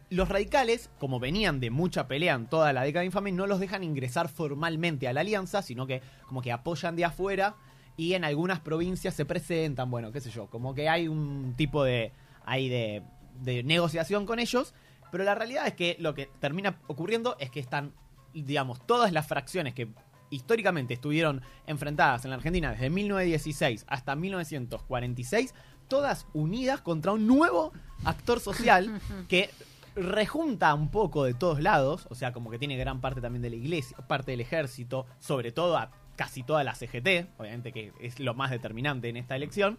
los 0.08 0.28
radicales, 0.28 0.90
como 0.98 1.20
venían 1.20 1.60
de 1.60 1.70
mucha 1.70 2.08
pelea 2.08 2.34
en 2.34 2.46
toda 2.46 2.72
la 2.72 2.82
década 2.82 3.04
infame, 3.04 3.30
no 3.30 3.46
los 3.46 3.60
dejan 3.60 3.84
ingresar 3.84 4.28
formalmente 4.28 5.06
a 5.06 5.12
la 5.12 5.20
alianza, 5.20 5.60
sino 5.60 5.86
que 5.86 6.00
como 6.26 6.40
que 6.40 6.50
apoyan 6.50 6.96
de 6.96 7.04
afuera 7.04 7.56
y 7.96 8.14
en 8.14 8.24
algunas 8.24 8.60
provincias 8.60 9.14
se 9.14 9.26
presentan, 9.26 9.90
bueno, 9.90 10.12
qué 10.12 10.20
sé 10.20 10.30
yo, 10.30 10.46
como 10.46 10.74
que 10.74 10.88
hay 10.88 11.08
un 11.08 11.54
tipo 11.56 11.84
de, 11.84 12.12
hay 12.46 12.70
de, 12.70 13.02
de 13.42 13.62
negociación 13.62 14.24
con 14.24 14.38
ellos, 14.38 14.74
pero 15.10 15.24
la 15.24 15.34
realidad 15.34 15.66
es 15.66 15.74
que 15.74 15.96
lo 15.98 16.14
que 16.14 16.30
termina 16.40 16.80
ocurriendo 16.86 17.36
es 17.38 17.50
que 17.50 17.60
están, 17.60 17.92
digamos, 18.34 18.86
todas 18.86 19.12
las 19.12 19.26
fracciones 19.26 19.74
que 19.74 19.88
históricamente 20.30 20.94
estuvieron 20.94 21.42
enfrentadas 21.66 22.24
en 22.24 22.30
la 22.30 22.36
Argentina 22.36 22.70
desde 22.70 22.90
1916 22.90 23.84
hasta 23.88 24.14
1946, 24.14 25.54
todas 25.88 26.26
unidas 26.32 26.80
contra 26.80 27.12
un 27.12 27.26
nuevo 27.26 27.72
actor 28.04 28.40
social 28.40 29.00
que 29.28 29.50
rejunta 29.96 30.72
un 30.74 30.90
poco 30.90 31.24
de 31.24 31.34
todos 31.34 31.60
lados, 31.60 32.06
o 32.10 32.14
sea, 32.14 32.32
como 32.32 32.50
que 32.50 32.58
tiene 32.58 32.76
gran 32.76 33.00
parte 33.00 33.20
también 33.20 33.42
de 33.42 33.50
la 33.50 33.56
iglesia, 33.56 33.96
parte 34.06 34.30
del 34.30 34.40
ejército, 34.40 35.06
sobre 35.18 35.52
todo 35.52 35.76
a 35.76 35.90
casi 36.16 36.42
toda 36.42 36.64
la 36.64 36.74
CGT, 36.74 37.38
obviamente 37.38 37.72
que 37.72 37.92
es 38.00 38.20
lo 38.20 38.34
más 38.34 38.50
determinante 38.50 39.08
en 39.08 39.16
esta 39.16 39.36
elección, 39.36 39.78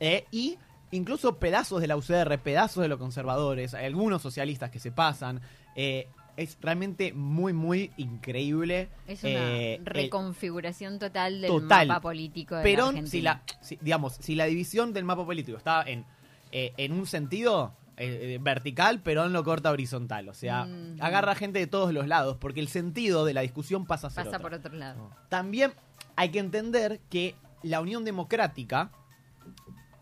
eh, 0.00 0.26
y 0.30 0.58
incluso 0.90 1.38
pedazos 1.38 1.80
de 1.80 1.86
la 1.88 1.96
UCR, 1.96 2.38
pedazos 2.38 2.82
de 2.82 2.88
los 2.88 2.98
conservadores, 2.98 3.74
hay 3.74 3.86
algunos 3.86 4.22
socialistas 4.22 4.70
que 4.70 4.78
se 4.78 4.90
pasan, 4.92 5.40
eh, 5.76 6.08
es 6.36 6.56
realmente 6.60 7.12
muy, 7.12 7.52
muy 7.52 7.90
increíble. 7.96 8.88
Es 9.08 9.22
una 9.24 9.32
eh, 9.32 9.74
el- 9.76 9.86
reconfiguración 9.86 10.98
total 10.98 11.40
del 11.40 11.50
Total. 11.50 11.88
mapa 11.88 12.00
político 12.00 12.54
de 12.54 12.60
la 12.60 12.64
Perón, 12.64 12.88
Argentina. 12.96 13.10
si 13.10 13.20
la, 13.22 13.42
si- 13.60 13.78
digamos, 13.80 14.14
si 14.20 14.34
la 14.34 14.44
división 14.44 14.92
del 14.92 15.04
mapa 15.04 15.24
político 15.24 15.58
estaba 15.58 15.82
en, 15.84 16.04
eh, 16.52 16.72
en 16.76 16.92
un 16.92 17.06
sentido 17.06 17.74
eh, 17.96 18.34
eh, 18.36 18.38
vertical, 18.40 19.00
Perón 19.00 19.32
lo 19.32 19.42
corta 19.42 19.72
horizontal. 19.72 20.28
O 20.28 20.34
sea, 20.34 20.66
Mm. 20.66 20.98
agarra 21.00 21.34
gente 21.34 21.58
de 21.58 21.66
todos 21.66 21.92
los 21.92 22.06
lados, 22.06 22.36
porque 22.38 22.60
el 22.60 22.68
sentido 22.68 23.24
de 23.24 23.34
la 23.34 23.40
discusión 23.40 23.86
pasa 23.86 24.06
a 24.06 24.10
ser 24.10 24.24
Pasa 24.26 24.36
otro. 24.36 24.48
por 24.48 24.54
otro 24.58 24.74
lado. 24.76 25.10
También 25.28 25.72
hay 26.14 26.28
que 26.28 26.38
entender 26.38 27.00
que 27.10 27.34
la 27.64 27.80
Unión 27.80 28.04
Democrática 28.04 28.92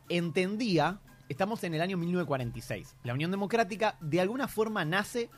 entendía, 0.09 1.01
estamos 1.29 1.63
en 1.65 1.75
el 1.75 1.81
año 1.81 1.97
1946, 1.97 2.97
la 3.05 3.15
Unión 3.15 3.31
Democrática 3.31 3.97
de 4.01 4.21
alguna 4.21 4.49
forma 4.49 4.85
nace 4.85 5.31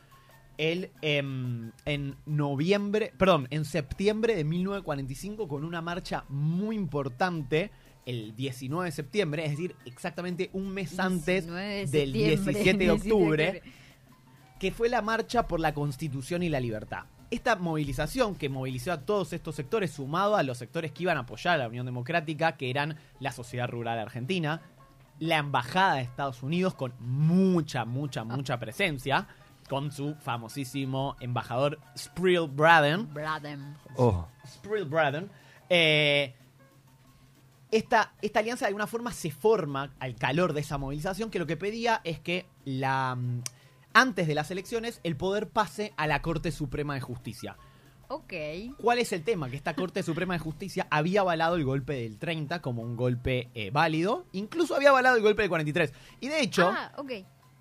el, 0.59 0.91
em, 1.03 1.71
en 1.85 2.17
noviembre, 2.27 3.13
perdón, 3.17 3.47
en 3.51 3.65
septiembre 3.65 4.35
de 4.35 4.45
1945 4.45 5.47
con 5.47 5.65
una 5.65 5.81
marcha 5.81 6.25
muy 6.29 6.75
importante 6.75 7.71
el 8.05 8.35
19 8.35 8.87
de 8.87 8.93
septiembre, 8.93 9.45
es 9.45 9.51
decir, 9.53 9.77
exactamente 9.85 10.51
un 10.53 10.71
mes 10.71 10.99
antes 10.99 11.45
19 11.45 11.87
de 11.87 11.87
del 11.87 12.13
septiembre, 12.39 12.55
17 12.55 12.85
de 12.85 12.91
octubre, 12.91 13.53
17 13.53 13.88
que 14.59 14.73
fue 14.73 14.89
la 14.89 15.03
marcha 15.03 15.47
por 15.47 15.61
la 15.61 15.75
Constitución 15.75 16.43
y 16.43 16.49
la 16.49 16.61
Libertad. 16.61 17.05
Esta 17.31 17.57
movilización 17.57 18.35
que 18.35 18.49
movilizó 18.49 18.93
a 18.93 19.03
todos 19.03 19.33
estos 19.33 19.55
sectores, 19.55 19.93
sumado 19.93 20.37
a 20.37 20.43
los 20.43 20.59
sectores 20.59 20.93
que 20.93 21.03
iban 21.03 21.17
a 21.19 21.21
apoyar 21.21 21.55
a 21.55 21.59
la 21.59 21.69
Unión 21.69 21.87
Democrática, 21.87 22.57
que 22.57 22.71
eran 22.71 22.97
la 23.21 23.33
sociedad 23.33 23.69
rural 23.69 23.99
argentina, 23.99 24.63
la 25.19 25.39
Embajada 25.39 25.97
de 25.97 26.03
Estados 26.03 26.43
Unidos 26.43 26.75
con 26.75 26.95
mucha, 27.01 27.85
mucha, 27.85 28.25
mucha 28.25 28.59
presencia, 28.59 29.27
con 29.69 29.93
su 29.93 30.15
famosísimo 30.15 31.17
embajador 31.21 31.79
Sprill 31.97 32.49
Braden, 32.49 33.13
Bradem. 33.13 33.75
Oh, 33.97 34.27
Sprill 34.47 34.87
Braden, 34.87 35.31
eh, 35.69 36.35
esta, 37.71 38.15
esta 38.23 38.39
alianza 38.41 38.65
de 38.65 38.69
alguna 38.69 38.87
forma 38.87 39.13
se 39.13 39.31
forma 39.31 39.95
al 39.99 40.17
calor 40.17 40.55
de 40.55 40.61
esa 40.61 40.79
movilización 40.79 41.31
que 41.31 41.39
lo 41.39 41.47
que 41.47 41.59
pedía 41.59 42.01
es 42.03 42.19
que 42.19 42.47
la 42.65 43.15
mm, 43.15 43.43
antes 43.99 44.29
de 44.29 44.35
las 44.37 44.53
elecciones 44.53 45.01
el 45.03 45.17
poder 45.17 45.49
pase 45.49 45.93
a 45.97 46.07
la 46.07 46.23
Corte 46.23 46.53
Suprema 46.53 46.95
de 46.95 47.01
Justicia. 47.01 47.57
Ok. 48.07 48.33
¿Cuál 48.81 49.01
es 49.01 49.13
el 49.13 49.25
tema? 49.25 49.51
Que 49.51 49.57
esta 49.57 49.75
Corte 49.75 50.05
Suprema 50.05 50.35
de 50.35 50.39
Justicia 50.39 50.87
había 50.89 51.23
avalado 51.23 51.57
el 51.57 51.65
golpe 51.65 51.95
del 51.95 52.17
30 52.17 52.63
como 52.63 52.83
un 52.83 52.97
golpe 52.97 53.51
eh, 53.55 53.71
válido, 53.73 54.25
incluso 54.31 54.77
había 54.77 54.91
avalado 54.91 55.17
el 55.17 55.23
golpe 55.23 55.43
del 55.43 55.49
43. 55.49 55.93
Y 56.21 56.29
de 56.29 56.41
hecho, 56.41 56.71
Ah, 56.73 56.93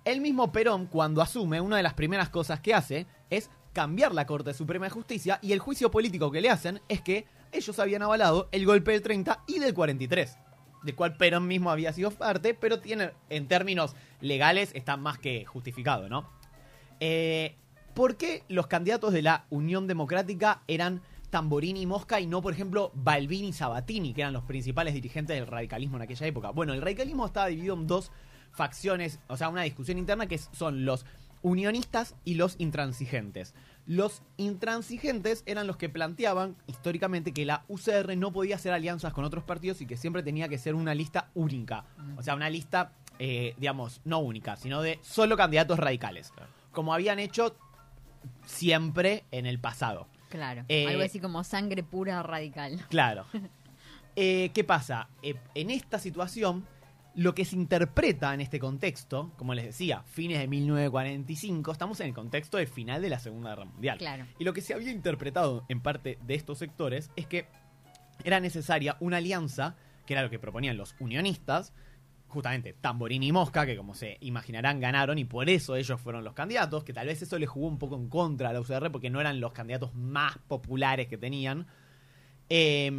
el 0.04 0.20
mismo 0.20 0.52
Perón, 0.52 0.86
cuando 0.86 1.22
asume, 1.22 1.60
una 1.60 1.76
de 1.76 1.82
las 1.82 1.94
primeras 1.94 2.28
cosas 2.28 2.60
que 2.60 2.72
hace 2.72 3.08
es 3.30 3.50
cambiar 3.72 4.14
la 4.14 4.24
Corte 4.24 4.54
Suprema 4.54 4.86
de 4.86 4.90
Justicia 4.90 5.40
y 5.42 5.50
el 5.50 5.58
juicio 5.58 5.90
político 5.90 6.30
que 6.30 6.40
le 6.40 6.50
hacen 6.50 6.80
es 6.88 7.02
que 7.02 7.26
ellos 7.50 7.80
habían 7.80 8.02
avalado 8.02 8.48
el 8.52 8.64
golpe 8.64 8.92
del 8.92 9.02
30 9.02 9.42
y 9.48 9.58
del 9.58 9.74
43, 9.74 10.38
del 10.82 10.94
cual 10.94 11.16
Perón 11.16 11.46
mismo 11.46 11.70
había 11.70 11.92
sido 11.92 12.10
parte, 12.10 12.54
pero 12.54 12.80
tiene, 12.80 13.10
en 13.30 13.48
términos 13.48 13.94
legales, 14.20 14.70
está 14.74 14.96
más 14.96 15.18
que 15.18 15.44
justificado, 15.44 16.08
¿no? 16.08 16.28
Eh, 17.00 17.54
¿Por 17.94 18.16
qué 18.16 18.44
los 18.48 18.66
candidatos 18.66 19.12
de 19.12 19.22
la 19.22 19.46
Unión 19.50 19.86
Democrática 19.86 20.62
eran 20.68 21.02
Tamborini 21.30 21.82
y 21.82 21.86
Mosca 21.86 22.20
y 22.20 22.26
no, 22.26 22.40
por 22.40 22.52
ejemplo, 22.52 22.92
Balbini 22.94 23.48
y 23.48 23.52
Sabatini, 23.52 24.14
que 24.14 24.22
eran 24.22 24.32
los 24.32 24.44
principales 24.44 24.94
dirigentes 24.94 25.36
del 25.36 25.46
radicalismo 25.46 25.96
en 25.96 26.02
aquella 26.02 26.26
época? 26.26 26.50
Bueno, 26.50 26.74
el 26.74 26.80
radicalismo 26.80 27.26
estaba 27.26 27.48
dividido 27.48 27.74
en 27.74 27.86
dos 27.86 28.12
facciones, 28.52 29.20
o 29.28 29.36
sea, 29.36 29.48
una 29.48 29.62
discusión 29.62 29.98
interna 29.98 30.26
que 30.26 30.38
son 30.38 30.84
los 30.84 31.04
unionistas 31.42 32.14
y 32.24 32.34
los 32.34 32.56
intransigentes. 32.58 33.54
Los 33.86 34.22
intransigentes 34.36 35.42
eran 35.46 35.66
los 35.66 35.76
que 35.76 35.88
planteaban 35.88 36.56
históricamente 36.66 37.32
que 37.32 37.46
la 37.46 37.64
UCR 37.68 38.16
no 38.16 38.32
podía 38.32 38.56
hacer 38.56 38.72
alianzas 38.72 39.12
con 39.12 39.24
otros 39.24 39.44
partidos 39.44 39.80
y 39.80 39.86
que 39.86 39.96
siempre 39.96 40.22
tenía 40.22 40.48
que 40.48 40.58
ser 40.58 40.74
una 40.74 40.94
lista 40.94 41.30
única. 41.34 41.84
O 42.16 42.22
sea, 42.22 42.34
una 42.34 42.50
lista, 42.50 42.92
eh, 43.18 43.54
digamos, 43.56 44.00
no 44.04 44.18
única, 44.18 44.56
sino 44.56 44.82
de 44.82 44.98
solo 45.02 45.36
candidatos 45.36 45.78
radicales. 45.78 46.32
Como 46.72 46.92
habían 46.92 47.18
hecho 47.18 47.56
siempre 48.44 49.24
en 49.30 49.46
el 49.46 49.58
pasado. 49.58 50.06
Claro. 50.28 50.64
Eh, 50.68 50.86
Algo 50.86 51.02
así 51.02 51.20
como 51.20 51.42
sangre 51.44 51.82
pura 51.82 52.22
radical. 52.22 52.84
Claro. 52.88 53.26
Eh, 54.20 54.50
¿Qué 54.52 54.64
pasa? 54.64 55.08
Eh, 55.22 55.36
en 55.54 55.70
esta 55.70 56.00
situación, 56.00 56.66
lo 57.18 57.34
que 57.34 57.44
se 57.44 57.56
interpreta 57.56 58.32
en 58.32 58.40
este 58.40 58.60
contexto, 58.60 59.32
como 59.36 59.52
les 59.52 59.64
decía, 59.64 60.04
fines 60.04 60.38
de 60.38 60.46
1945, 60.46 61.72
estamos 61.72 61.98
en 61.98 62.06
el 62.06 62.14
contexto 62.14 62.58
del 62.58 62.68
final 62.68 63.02
de 63.02 63.10
la 63.10 63.18
Segunda 63.18 63.50
Guerra 63.50 63.64
Mundial. 63.64 63.98
Claro. 63.98 64.24
Y 64.38 64.44
lo 64.44 64.52
que 64.52 64.60
se 64.60 64.72
había 64.72 64.92
interpretado 64.92 65.64
en 65.68 65.80
parte 65.80 66.20
de 66.22 66.36
estos 66.36 66.58
sectores 66.58 67.10
es 67.16 67.26
que 67.26 67.48
era 68.22 68.38
necesaria 68.38 68.96
una 69.00 69.16
alianza, 69.16 69.74
que 70.06 70.14
era 70.14 70.22
lo 70.22 70.30
que 70.30 70.38
proponían 70.38 70.76
los 70.76 70.94
unionistas, 71.00 71.72
justamente 72.28 72.76
Tamborini 72.80 73.26
y 73.26 73.32
Mosca, 73.32 73.66
que 73.66 73.76
como 73.76 73.96
se 73.96 74.18
imaginarán 74.20 74.78
ganaron 74.78 75.18
y 75.18 75.24
por 75.24 75.50
eso 75.50 75.74
ellos 75.74 76.00
fueron 76.00 76.22
los 76.22 76.34
candidatos, 76.34 76.84
que 76.84 76.92
tal 76.92 77.08
vez 77.08 77.20
eso 77.20 77.36
les 77.36 77.48
jugó 77.48 77.66
un 77.66 77.78
poco 77.78 77.96
en 77.96 78.08
contra 78.08 78.50
a 78.50 78.52
la 78.52 78.60
UCR 78.60 78.92
porque 78.92 79.10
no 79.10 79.20
eran 79.20 79.40
los 79.40 79.52
candidatos 79.52 79.92
más 79.92 80.38
populares 80.46 81.08
que 81.08 81.18
tenían. 81.18 81.66
Eh, 82.48 82.92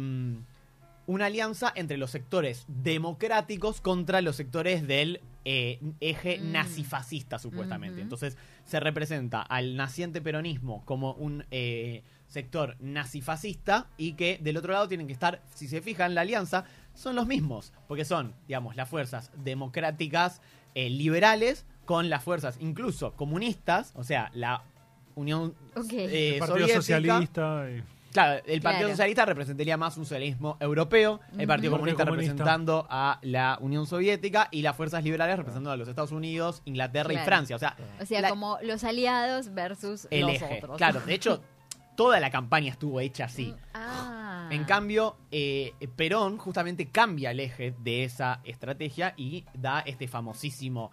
una 1.10 1.26
alianza 1.26 1.72
entre 1.74 1.96
los 1.96 2.10
sectores 2.10 2.64
democráticos 2.68 3.80
contra 3.80 4.20
los 4.20 4.36
sectores 4.36 4.86
del 4.86 5.20
eh, 5.44 5.80
eje 6.00 6.38
Mm. 6.38 6.52
nazifascista, 6.52 7.38
supuestamente. 7.38 8.00
Entonces 8.02 8.36
se 8.64 8.78
representa 8.78 9.40
al 9.42 9.74
naciente 9.74 10.20
peronismo 10.20 10.84
como 10.84 11.14
un 11.14 11.44
eh, 11.50 12.02
sector 12.28 12.76
nazifascista 12.80 13.88
y 13.96 14.12
que 14.12 14.38
del 14.40 14.56
otro 14.58 14.72
lado 14.74 14.86
tienen 14.86 15.06
que 15.06 15.12
estar, 15.14 15.42
si 15.54 15.66
se 15.66 15.80
fijan, 15.80 16.14
la 16.14 16.20
alianza 16.20 16.64
son 16.94 17.16
los 17.16 17.26
mismos, 17.26 17.72
porque 17.88 18.04
son, 18.04 18.34
digamos, 18.46 18.76
las 18.76 18.88
fuerzas 18.88 19.30
democráticas 19.42 20.40
eh, 20.74 20.90
liberales 20.90 21.64
con 21.86 22.08
las 22.10 22.22
fuerzas 22.22 22.56
incluso 22.60 23.12
comunistas, 23.16 23.92
o 23.96 24.04
sea, 24.04 24.30
la 24.34 24.62
Unión 25.16 25.54
Ok. 25.74 25.92
eh, 25.92 26.34
El 26.34 26.38
Partido 26.38 26.58
Soviética, 26.68 26.76
Socialista. 26.82 27.66
y- 27.70 27.82
Claro, 28.12 28.42
el 28.44 28.60
Partido 28.60 28.80
Claro. 28.80 28.88
Socialista 28.90 29.24
representaría 29.24 29.76
más 29.76 29.96
un 29.96 30.04
socialismo 30.04 30.56
europeo, 30.60 31.20
el 31.32 31.38
Ujú. 31.38 31.46
Partido 31.46 31.46
Partido 31.46 31.72
Comunista 31.72 32.04
Comunista. 32.04 32.32
representando 32.32 32.86
a 32.90 33.18
la 33.22 33.56
Unión 33.60 33.86
Soviética 33.86 34.48
y 34.50 34.62
las 34.62 34.76
fuerzas 34.76 35.04
liberales 35.04 35.36
representando 35.36 35.70
a 35.70 35.76
los 35.76 35.86
Estados 35.88 36.10
Unidos, 36.12 36.62
Inglaterra 36.64 37.12
y 37.12 37.16
Claro. 37.16 37.26
Francia. 37.26 37.56
O 37.56 37.58
sea, 37.58 37.76
O 38.00 38.04
sea, 38.06 38.20
la- 38.20 38.30
como 38.30 38.58
los 38.62 38.82
aliados 38.84 39.54
versus 39.54 40.08
el 40.10 40.22
los 40.22 40.30
eje. 40.32 40.56
otros. 40.58 40.76
Claro, 40.76 41.00
de 41.00 41.14
hecho, 41.14 41.40
toda 41.96 42.18
la 42.18 42.30
campaña 42.30 42.70
estuvo 42.72 42.98
hecha 43.00 43.26
así. 43.26 43.54
Ah. 43.74 44.48
En 44.50 44.64
cambio, 44.64 45.16
eh, 45.30 45.74
Perón 45.94 46.36
justamente 46.38 46.86
cambia 46.90 47.30
el 47.30 47.38
eje 47.38 47.74
de 47.78 48.02
esa 48.02 48.40
estrategia 48.42 49.14
y 49.16 49.44
da 49.54 49.80
este 49.80 50.08
famosísimo 50.08 50.90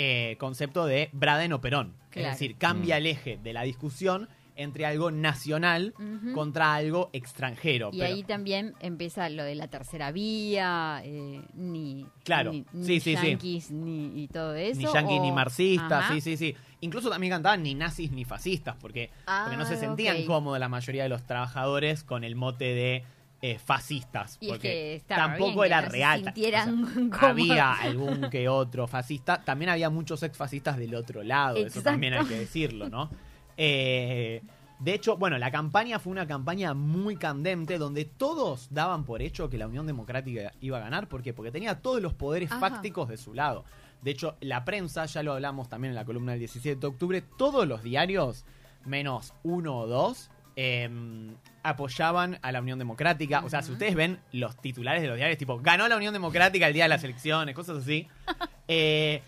eh, 0.00 0.36
concepto 0.38 0.84
de 0.86 1.08
Braden 1.12 1.52
o 1.54 1.60
Perón. 1.60 1.94
Claro. 2.10 2.28
Es 2.28 2.34
decir, 2.34 2.56
cambia 2.56 2.94
Mm. 2.94 2.98
el 2.98 3.06
eje 3.06 3.36
de 3.42 3.52
la 3.52 3.62
discusión 3.62 4.28
entre 4.58 4.84
algo 4.84 5.10
nacional 5.10 5.94
contra 6.34 6.74
algo 6.74 7.08
extranjero. 7.12 7.90
Y 7.92 7.98
Pero- 8.00 8.12
ahí 8.14 8.22
también 8.24 8.74
empieza 8.80 9.28
lo 9.30 9.44
de 9.44 9.54
la 9.54 9.68
tercera 9.68 10.10
vía, 10.12 11.00
eh, 11.04 11.40
ni, 11.54 12.04
Claro, 12.24 12.50
ni, 12.52 12.66
ni 12.72 12.84
sí, 12.84 13.00
sí, 13.00 13.16
sí. 13.16 13.26
yanquis, 13.28 13.70
ni 13.70 14.22
y 14.24 14.28
todo 14.28 14.54
eso. 14.56 14.80
ni 14.80 14.86
yanquis 14.92 15.20
ni 15.22 15.32
marxistas, 15.32 15.92
Ajá. 16.04 16.12
sí, 16.14 16.20
sí, 16.20 16.36
sí. 16.36 16.56
Incluso 16.80 17.08
también 17.08 17.32
cantaban 17.32 17.62
ni 17.62 17.74
nazis 17.74 18.10
ni 18.10 18.24
fascistas, 18.24 18.76
porque, 18.80 19.10
porque 19.42 19.56
no 19.56 19.64
se 19.64 19.74
Ah, 19.74 19.78
sentían 19.78 20.16
ok. 20.18 20.26
cómodos 20.26 20.58
la 20.58 20.68
mayoría 20.68 21.04
de 21.04 21.08
los 21.08 21.24
trabajadores 21.24 22.02
con 22.04 22.24
el 22.24 22.34
mote 22.36 22.64
de 22.66 23.04
eh, 23.40 23.56
fascistas. 23.64 24.36
Y 24.40 24.46
es 24.46 24.50
porque 24.50 24.68
que 24.68 25.14
tampoco 25.14 25.62
bien 25.62 25.66
era 25.66 25.80
no 25.82 25.86
se 25.86 25.92
real. 25.92 26.24
sintieran 26.24 26.82
O 26.82 26.86
sea, 26.88 26.94
cómodos. 27.20 27.20
había 27.30 27.72
algún 27.72 28.30
que 28.30 28.48
otro 28.48 28.88
fascista. 28.88 29.44
También 29.44 29.68
había 29.68 29.88
muchos 29.90 30.20
ex 30.24 30.36
fascistas 30.36 30.76
del 30.76 30.96
otro 30.96 31.22
lado, 31.22 31.56
eso 31.58 31.80
también 31.80 32.14
hay 32.14 32.24
que 32.26 32.36
decirlo, 32.36 32.88
¿no? 32.88 33.08
Eh, 33.58 34.40
de 34.78 34.94
hecho, 34.94 35.16
bueno, 35.16 35.36
la 35.38 35.50
campaña 35.50 35.98
fue 35.98 36.12
una 36.12 36.26
campaña 36.26 36.72
muy 36.72 37.16
candente 37.16 37.78
donde 37.78 38.04
todos 38.04 38.68
daban 38.70 39.04
por 39.04 39.20
hecho 39.20 39.50
que 39.50 39.58
la 39.58 39.66
Unión 39.66 39.86
Democrática 39.86 40.52
iba 40.60 40.78
a 40.78 40.80
ganar. 40.80 41.08
¿Por 41.08 41.22
qué? 41.22 41.34
Porque 41.34 41.50
tenía 41.50 41.80
todos 41.80 42.00
los 42.00 42.14
poderes 42.14 42.50
Ajá. 42.52 42.60
fácticos 42.60 43.08
de 43.08 43.16
su 43.16 43.34
lado. 43.34 43.64
De 44.02 44.12
hecho, 44.12 44.36
la 44.40 44.64
prensa, 44.64 45.04
ya 45.06 45.24
lo 45.24 45.32
hablamos 45.32 45.68
también 45.68 45.90
en 45.90 45.96
la 45.96 46.04
columna 46.04 46.32
del 46.32 46.38
17 46.38 46.78
de 46.78 46.86
octubre, 46.86 47.22
todos 47.36 47.66
los 47.66 47.82
diarios, 47.82 48.44
menos 48.84 49.34
uno 49.42 49.76
o 49.78 49.86
dos, 49.88 50.30
eh, 50.54 50.88
apoyaban 51.64 52.38
a 52.42 52.52
la 52.52 52.60
Unión 52.60 52.78
Democrática. 52.78 53.42
O 53.44 53.50
sea, 53.50 53.62
si 53.62 53.72
ustedes 53.72 53.96
ven 53.96 54.20
los 54.30 54.56
titulares 54.56 55.02
de 55.02 55.08
los 55.08 55.16
diarios, 55.16 55.38
tipo, 55.38 55.58
ganó 55.58 55.88
la 55.88 55.96
Unión 55.96 56.12
Democrática 56.12 56.68
el 56.68 56.74
día 56.74 56.84
de 56.84 56.90
las 56.90 57.02
elecciones, 57.02 57.54
cosas 57.54 57.78
así. 57.78 58.06
Eh, 58.70 59.22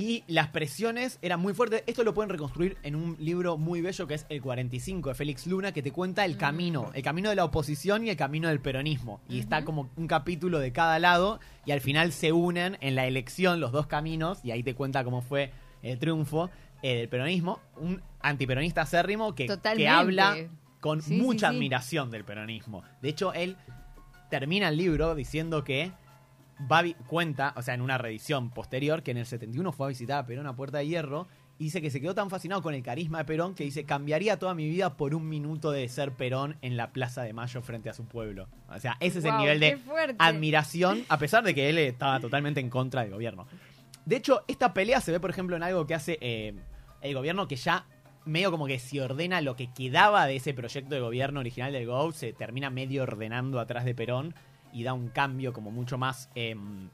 y 0.00 0.24
las 0.28 0.48
presiones 0.48 1.18
eran 1.20 1.40
muy 1.40 1.52
fuertes. 1.52 1.82
Esto 1.86 2.04
lo 2.04 2.14
pueden 2.14 2.30
reconstruir 2.30 2.78
en 2.82 2.94
un 2.96 3.16
libro 3.18 3.58
muy 3.58 3.82
bello 3.82 4.06
que 4.06 4.14
es 4.14 4.24
El 4.30 4.40
45 4.40 5.10
de 5.10 5.14
Félix 5.14 5.46
Luna, 5.46 5.72
que 5.72 5.82
te 5.82 5.92
cuenta 5.92 6.24
el 6.24 6.36
Mm. 6.36 6.38
camino, 6.38 6.90
el 6.94 7.02
camino 7.02 7.28
de 7.28 7.36
la 7.36 7.44
oposición 7.44 8.06
y 8.06 8.10
el 8.10 8.16
camino 8.16 8.48
del 8.48 8.60
peronismo. 8.60 9.20
Y 9.28 9.38
está 9.40 9.64
como 9.64 9.90
un 9.96 10.06
capítulo 10.06 10.58
de 10.58 10.72
cada 10.72 10.98
lado 10.98 11.38
y 11.66 11.72
al 11.72 11.82
final 11.82 12.12
se 12.12 12.32
unen 12.32 12.78
en 12.80 12.94
la 12.94 13.06
elección 13.06 13.60
los 13.60 13.72
dos 13.72 13.86
caminos 13.86 14.38
y 14.42 14.52
ahí 14.52 14.62
te 14.62 14.74
cuenta 14.74 15.04
cómo 15.04 15.20
fue 15.20 15.52
el 15.82 15.98
triunfo 15.98 16.48
eh, 16.82 16.96
del 16.96 17.08
peronismo. 17.10 17.60
Un 17.76 18.00
antiperonista 18.22 18.82
acérrimo 18.82 19.34
que, 19.34 19.48
que 19.76 19.88
habla 19.88 20.36
con 20.80 21.02
Sí, 21.02 21.16
sí, 21.16 21.20
mucha 21.22 21.50
sí. 21.50 21.56
admiración 21.56 22.10
del 22.10 22.24
peronismo. 22.24 22.82
De 23.02 23.10
hecho, 23.10 23.34
él 23.34 23.56
termina 24.30 24.68
el 24.68 24.76
libro 24.78 25.14
diciendo 25.14 25.62
que 25.64 25.92
va 26.70 26.82
cuenta, 27.06 27.54
o 27.56 27.62
sea, 27.62 27.74
en 27.74 27.80
una 27.80 27.98
reedición 27.98 28.50
posterior, 28.50 29.02
que 29.02 29.10
en 29.10 29.18
el 29.18 29.26
71 29.26 29.72
fue 29.72 29.86
a 29.86 29.88
visitar 29.88 30.18
a 30.18 30.26
Perón 30.26 30.46
a 30.46 30.56
Puerta 30.56 30.78
de 30.78 30.86
Hierro 30.86 31.26
y 31.58 31.64
dice 31.64 31.82
que 31.82 31.90
se 31.90 32.00
quedó 32.00 32.14
tan 32.14 32.30
fascinado 32.30 32.62
con 32.62 32.74
el 32.74 32.82
carisma 32.82 33.18
de 33.18 33.24
Perón 33.24 33.54
que 33.54 33.64
dice, 33.64 33.84
cambiaría 33.84 34.38
toda 34.38 34.54
mi 34.54 34.68
vida 34.68 34.96
por 34.96 35.14
un 35.14 35.28
minuto 35.28 35.70
de 35.70 35.88
ser 35.88 36.12
Perón 36.12 36.56
en 36.62 36.76
la 36.76 36.90
Plaza 36.92 37.22
de 37.22 37.32
Mayo 37.32 37.60
frente 37.62 37.90
a 37.90 37.94
su 37.94 38.06
pueblo. 38.06 38.48
O 38.68 38.78
sea, 38.78 38.96
ese 39.00 39.18
es 39.18 39.24
el 39.26 39.36
nivel 39.36 39.60
de 39.60 39.76
fuerte. 39.76 40.16
admiración, 40.18 41.04
a 41.08 41.18
pesar 41.18 41.44
de 41.44 41.54
que 41.54 41.68
él 41.68 41.78
estaba 41.78 42.18
totalmente 42.20 42.60
en 42.60 42.70
contra 42.70 43.02
del 43.02 43.10
gobierno. 43.10 43.46
De 44.06 44.16
hecho, 44.16 44.42
esta 44.48 44.72
pelea 44.72 45.00
se 45.00 45.12
ve, 45.12 45.20
por 45.20 45.30
ejemplo, 45.30 45.56
en 45.56 45.62
algo 45.62 45.86
que 45.86 45.94
hace 45.94 46.18
eh, 46.20 46.54
el 47.02 47.14
gobierno 47.14 47.46
que 47.46 47.56
ya 47.56 47.86
medio 48.24 48.50
como 48.50 48.66
que 48.66 48.78
se 48.78 49.00
ordena 49.00 49.40
lo 49.40 49.56
que 49.56 49.72
quedaba 49.72 50.26
de 50.26 50.36
ese 50.36 50.54
proyecto 50.54 50.94
de 50.94 51.00
gobierno 51.00 51.40
original 51.40 51.72
del 51.72 51.86
GO, 51.86 52.12
se 52.12 52.32
termina 52.32 52.70
medio 52.70 53.02
ordenando 53.02 53.60
atrás 53.60 53.84
de 53.84 53.94
Perón 53.94 54.34
y 54.72 54.82
da 54.84 54.92
un 54.92 55.08
cambio 55.08 55.52
como 55.52 55.70
mucho 55.70 55.98
más 55.98 56.28
em, 56.34 56.88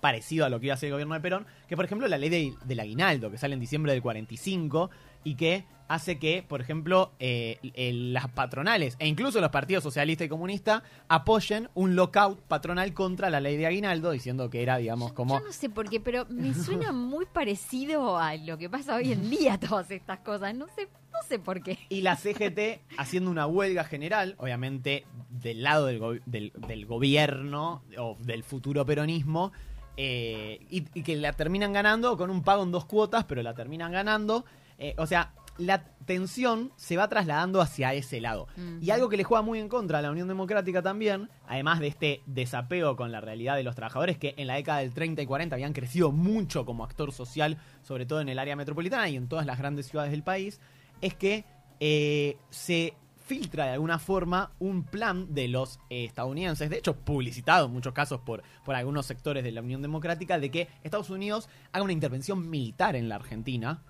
parecido 0.00 0.44
a 0.44 0.48
lo 0.48 0.58
que 0.58 0.66
iba 0.66 0.74
a 0.74 0.78
ser 0.78 0.88
el 0.88 0.92
gobierno 0.94 1.14
de 1.14 1.20
Perón, 1.20 1.46
que 1.68 1.76
por 1.76 1.84
ejemplo 1.84 2.08
la 2.08 2.18
ley 2.18 2.28
de- 2.28 2.54
del 2.64 2.80
aguinaldo, 2.80 3.30
que 3.30 3.38
sale 3.38 3.54
en 3.54 3.60
diciembre 3.60 3.92
del 3.92 4.02
45 4.02 4.90
y 5.24 5.34
que 5.36 5.64
hace 5.88 6.18
que, 6.18 6.42
por 6.42 6.62
ejemplo, 6.62 7.12
eh, 7.18 7.58
el- 7.74 8.14
las 8.14 8.28
patronales 8.28 8.96
e 8.98 9.06
incluso 9.08 9.40
los 9.42 9.50
partidos 9.50 9.82
socialista 9.84 10.24
y 10.24 10.28
comunista 10.28 10.82
apoyen 11.08 11.68
un 11.74 11.96
lockout 11.96 12.40
patronal 12.40 12.94
contra 12.94 13.28
la 13.28 13.40
ley 13.40 13.58
de 13.58 13.66
aguinaldo, 13.66 14.10
diciendo 14.10 14.48
que 14.48 14.62
era, 14.62 14.78
digamos, 14.78 15.12
como... 15.12 15.38
Yo 15.38 15.44
no 15.44 15.52
sé 15.52 15.68
por 15.68 15.90
qué, 15.90 16.00
pero 16.00 16.24
me 16.30 16.54
suena 16.54 16.92
muy 16.92 17.26
parecido 17.26 18.16
a 18.18 18.34
lo 18.36 18.56
que 18.56 18.70
pasa 18.70 18.94
hoy 18.96 19.12
en 19.12 19.28
día, 19.28 19.58
todas 19.60 19.90
estas 19.90 20.20
cosas. 20.20 20.54
No 20.54 20.66
sé, 20.74 20.88
no 21.12 21.18
sé 21.28 21.38
por 21.38 21.62
qué. 21.62 21.78
Y 21.90 22.00
la 22.00 22.16
CGT 22.16 22.80
haciendo 22.96 23.30
una 23.30 23.46
huelga 23.46 23.84
general, 23.84 24.34
obviamente 24.38 25.04
del 25.28 25.62
lado 25.62 25.86
del, 25.86 25.98
go- 25.98 26.14
del- 26.24 26.52
del 26.68 26.86
gobierno 26.86 27.82
o 27.98 28.16
del 28.20 28.44
futuro 28.44 28.86
peronismo, 28.86 29.52
eh, 29.98 30.58
y, 30.70 30.84
y 30.94 31.02
que 31.02 31.16
la 31.16 31.34
terminan 31.34 31.74
ganando 31.74 32.16
con 32.16 32.30
un 32.30 32.42
pago 32.42 32.62
en 32.62 32.70
dos 32.72 32.86
cuotas, 32.86 33.24
pero 33.24 33.42
la 33.42 33.52
terminan 33.52 33.92
ganando. 33.92 34.46
Eh, 34.78 34.94
o 34.98 35.06
sea, 35.06 35.32
la 35.58 35.84
tensión 36.06 36.72
se 36.76 36.96
va 36.96 37.08
trasladando 37.08 37.60
hacia 37.60 37.94
ese 37.94 38.20
lado. 38.20 38.48
Y 38.80 38.90
algo 38.90 39.08
que 39.08 39.16
le 39.16 39.24
juega 39.24 39.42
muy 39.42 39.58
en 39.58 39.68
contra 39.68 39.98
a 39.98 40.02
la 40.02 40.10
Unión 40.10 40.28
Democrática 40.28 40.82
también, 40.82 41.28
además 41.46 41.80
de 41.80 41.88
este 41.88 42.22
desapego 42.26 42.96
con 42.96 43.12
la 43.12 43.20
realidad 43.20 43.56
de 43.56 43.62
los 43.62 43.74
trabajadores, 43.74 44.18
que 44.18 44.34
en 44.36 44.46
la 44.46 44.54
década 44.54 44.78
del 44.78 44.94
30 44.94 45.22
y 45.22 45.26
40 45.26 45.54
habían 45.54 45.72
crecido 45.72 46.10
mucho 46.10 46.64
como 46.64 46.84
actor 46.84 47.12
social, 47.12 47.58
sobre 47.82 48.06
todo 48.06 48.20
en 48.20 48.28
el 48.28 48.38
área 48.38 48.56
metropolitana 48.56 49.08
y 49.08 49.16
en 49.16 49.28
todas 49.28 49.46
las 49.46 49.58
grandes 49.58 49.86
ciudades 49.86 50.10
del 50.10 50.22
país, 50.22 50.60
es 51.00 51.14
que 51.14 51.44
eh, 51.80 52.36
se 52.50 52.94
filtra 53.24 53.66
de 53.66 53.72
alguna 53.72 53.98
forma 53.98 54.52
un 54.58 54.84
plan 54.84 55.32
de 55.32 55.48
los 55.48 55.78
eh, 55.90 56.04
estadounidenses, 56.04 56.68
de 56.70 56.78
hecho 56.78 56.96
publicitado 56.96 57.66
en 57.66 57.72
muchos 57.72 57.92
casos 57.92 58.20
por, 58.20 58.42
por 58.64 58.74
algunos 58.74 59.06
sectores 59.06 59.44
de 59.44 59.52
la 59.52 59.62
Unión 59.62 59.82
Democrática, 59.82 60.38
de 60.38 60.50
que 60.50 60.68
Estados 60.82 61.10
Unidos 61.10 61.48
haga 61.72 61.84
una 61.84 61.92
intervención 61.92 62.50
militar 62.50 62.96
en 62.96 63.08
la 63.08 63.16
Argentina, 63.16 63.82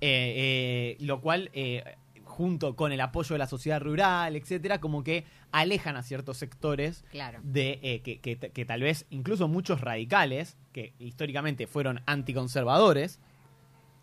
Eh, 0.00 0.96
eh, 0.98 1.04
lo 1.04 1.20
cual, 1.20 1.50
eh, 1.54 1.82
junto 2.24 2.76
con 2.76 2.92
el 2.92 3.00
apoyo 3.00 3.34
de 3.34 3.38
la 3.38 3.46
sociedad 3.46 3.80
rural, 3.80 4.36
etcétera, 4.36 4.78
como 4.80 5.02
que 5.02 5.24
alejan 5.52 5.96
a 5.96 6.02
ciertos 6.02 6.36
sectores 6.36 7.04
Claro. 7.10 7.40
de 7.42 8.00
que, 8.04 8.18
que- 8.20 8.36
que 8.36 8.64
tal 8.66 8.82
vez 8.82 9.06
incluso 9.10 9.48
muchos 9.48 9.80
radicales, 9.80 10.58
que 10.72 10.92
históricamente 10.98 11.66
fueron 11.66 12.02
anticonservadores, 12.06 13.20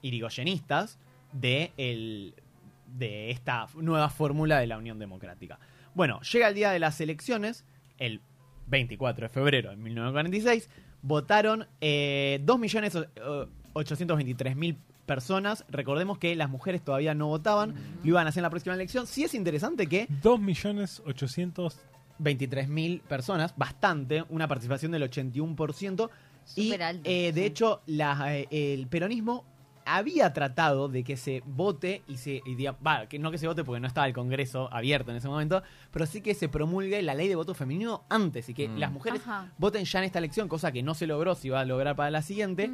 irigoyenistas, 0.02 1.00
de, 1.32 1.72
el- 1.78 2.36
de 2.88 3.32
esta 3.32 3.68
nueva 3.76 4.10
fórmula 4.10 4.60
de 4.60 4.68
la 4.68 4.78
Unión 4.78 5.00
Democrática. 5.00 5.60
Bueno, 5.96 6.22
llega 6.22 6.48
el 6.48 6.56
día 6.56 6.72
de 6.72 6.80
las 6.80 7.00
elecciones, 7.02 7.66
el 7.98 8.22
24 8.68 9.26
de 9.28 9.30
febrero 9.30 9.70
de 9.72 9.76
1946, 9.78 10.70
votaron 11.02 11.68
eh, 11.82 12.39
2.823.000 13.74 14.78
personas. 15.06 15.66
Recordemos 15.70 16.18
que 16.18 16.36
las 16.36 16.50
mujeres 16.50 16.82
todavía 16.84 17.14
no 17.14 17.28
votaban, 17.28 17.74
lo 18.04 18.10
iban 18.10 18.26
a 18.26 18.30
hacer 18.30 18.40
en 18.42 18.44
la 18.44 18.50
próxima 18.50 18.76
elección. 18.76 19.08
Sí 19.08 19.24
es 19.24 19.34
interesante 19.34 19.88
que 19.88 20.08
2.800.000. 20.22 21.74
23.000 22.20 23.02
personas, 23.02 23.54
bastante, 23.58 24.24
una 24.30 24.48
participación 24.48 24.92
del 24.92 25.04
81%. 25.10 26.10
Y 26.56 26.66
Súper 26.66 26.84
alto, 26.84 27.02
eh, 27.10 27.32
de 27.34 27.42
sí. 27.42 27.46
hecho, 27.48 27.82
la, 27.88 28.38
eh, 28.38 28.48
el 28.52 28.88
peronismo 28.88 29.46
había 29.86 30.32
tratado 30.32 30.88
de 30.88 31.04
que 31.04 31.18
se 31.18 31.42
vote 31.46 32.04
y 32.08 32.18
se. 32.18 32.42
y 32.46 32.56
diga- 32.56 32.78
va, 32.86 33.08
que 33.08 33.18
no 33.20 33.32
que 33.32 33.38
se 33.38 33.48
vote 33.48 33.64
porque 33.66 33.80
no 33.82 33.88
estaba 33.88 34.08
el 34.08 34.14
Congreso 34.14 34.72
abierto 34.72 35.12
en 35.12 35.18
ese 35.18 35.28
momento, 35.28 35.64
pero 35.92 36.06
sí 36.06 36.22
que 36.22 36.36
se 36.36 36.48
promulgue 36.50 37.02
la 37.02 37.16
ley 37.16 37.28
de 37.28 37.36
voto 37.36 37.54
femenino 37.54 38.04
antes 38.10 38.48
y 38.48 38.54
que 38.54 38.70
Mm. 38.70 38.78
las 38.78 38.92
mujeres 38.92 39.22
Ajá. 39.22 39.52
voten 39.58 39.84
ya 39.84 40.00
en 40.00 40.06
esta 40.06 40.20
elección, 40.20 40.48
cosa 40.48 40.72
que 40.72 40.84
no 40.84 40.94
se 40.94 41.08
logró, 41.08 41.36
se 41.36 41.48
iba 41.48 41.60
a 41.60 41.66
lograr 41.66 41.96
para 41.96 42.12
la 42.12 42.22
siguiente. 42.22 42.72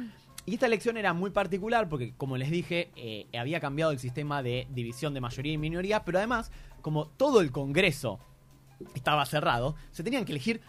Y 0.50 0.54
esta 0.54 0.66
elección 0.66 0.96
era 0.96 1.12
muy 1.12 1.30
particular 1.30 1.88
porque, 1.88 2.12
como 2.16 2.36
les 2.36 2.50
dije, 2.50 2.90
eh, 2.96 3.28
había 3.38 3.60
cambiado 3.60 3.92
el 3.92 4.00
sistema 4.00 4.42
de 4.42 4.66
división 4.68 5.14
de 5.14 5.20
mayoría 5.20 5.52
y 5.52 5.58
minoría, 5.58 6.04
pero 6.04 6.18
además, 6.18 6.50
como 6.82 7.06
todo 7.06 7.40
el 7.40 7.52
Congreso 7.52 8.18
estaba 8.96 9.24
cerrado, 9.26 9.76
se 9.92 10.02
tenían 10.02 10.24
que 10.24 10.32
elegir 10.32 10.60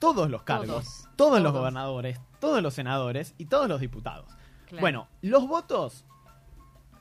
todos 0.00 0.28
los 0.28 0.42
cargos, 0.42 0.66
Todos, 0.66 1.08
todos, 1.14 1.40
los 1.40 1.52
gobernadores, 1.52 2.20
todos 2.40 2.60
los 2.64 2.74
senadores 2.74 3.36
y 3.38 3.44
todos 3.44 3.68
los 3.68 3.80
diputados. 3.80 4.26
Claro. 4.66 4.80
Bueno, 4.80 5.08
los 5.22 5.46
votos. 5.46 6.04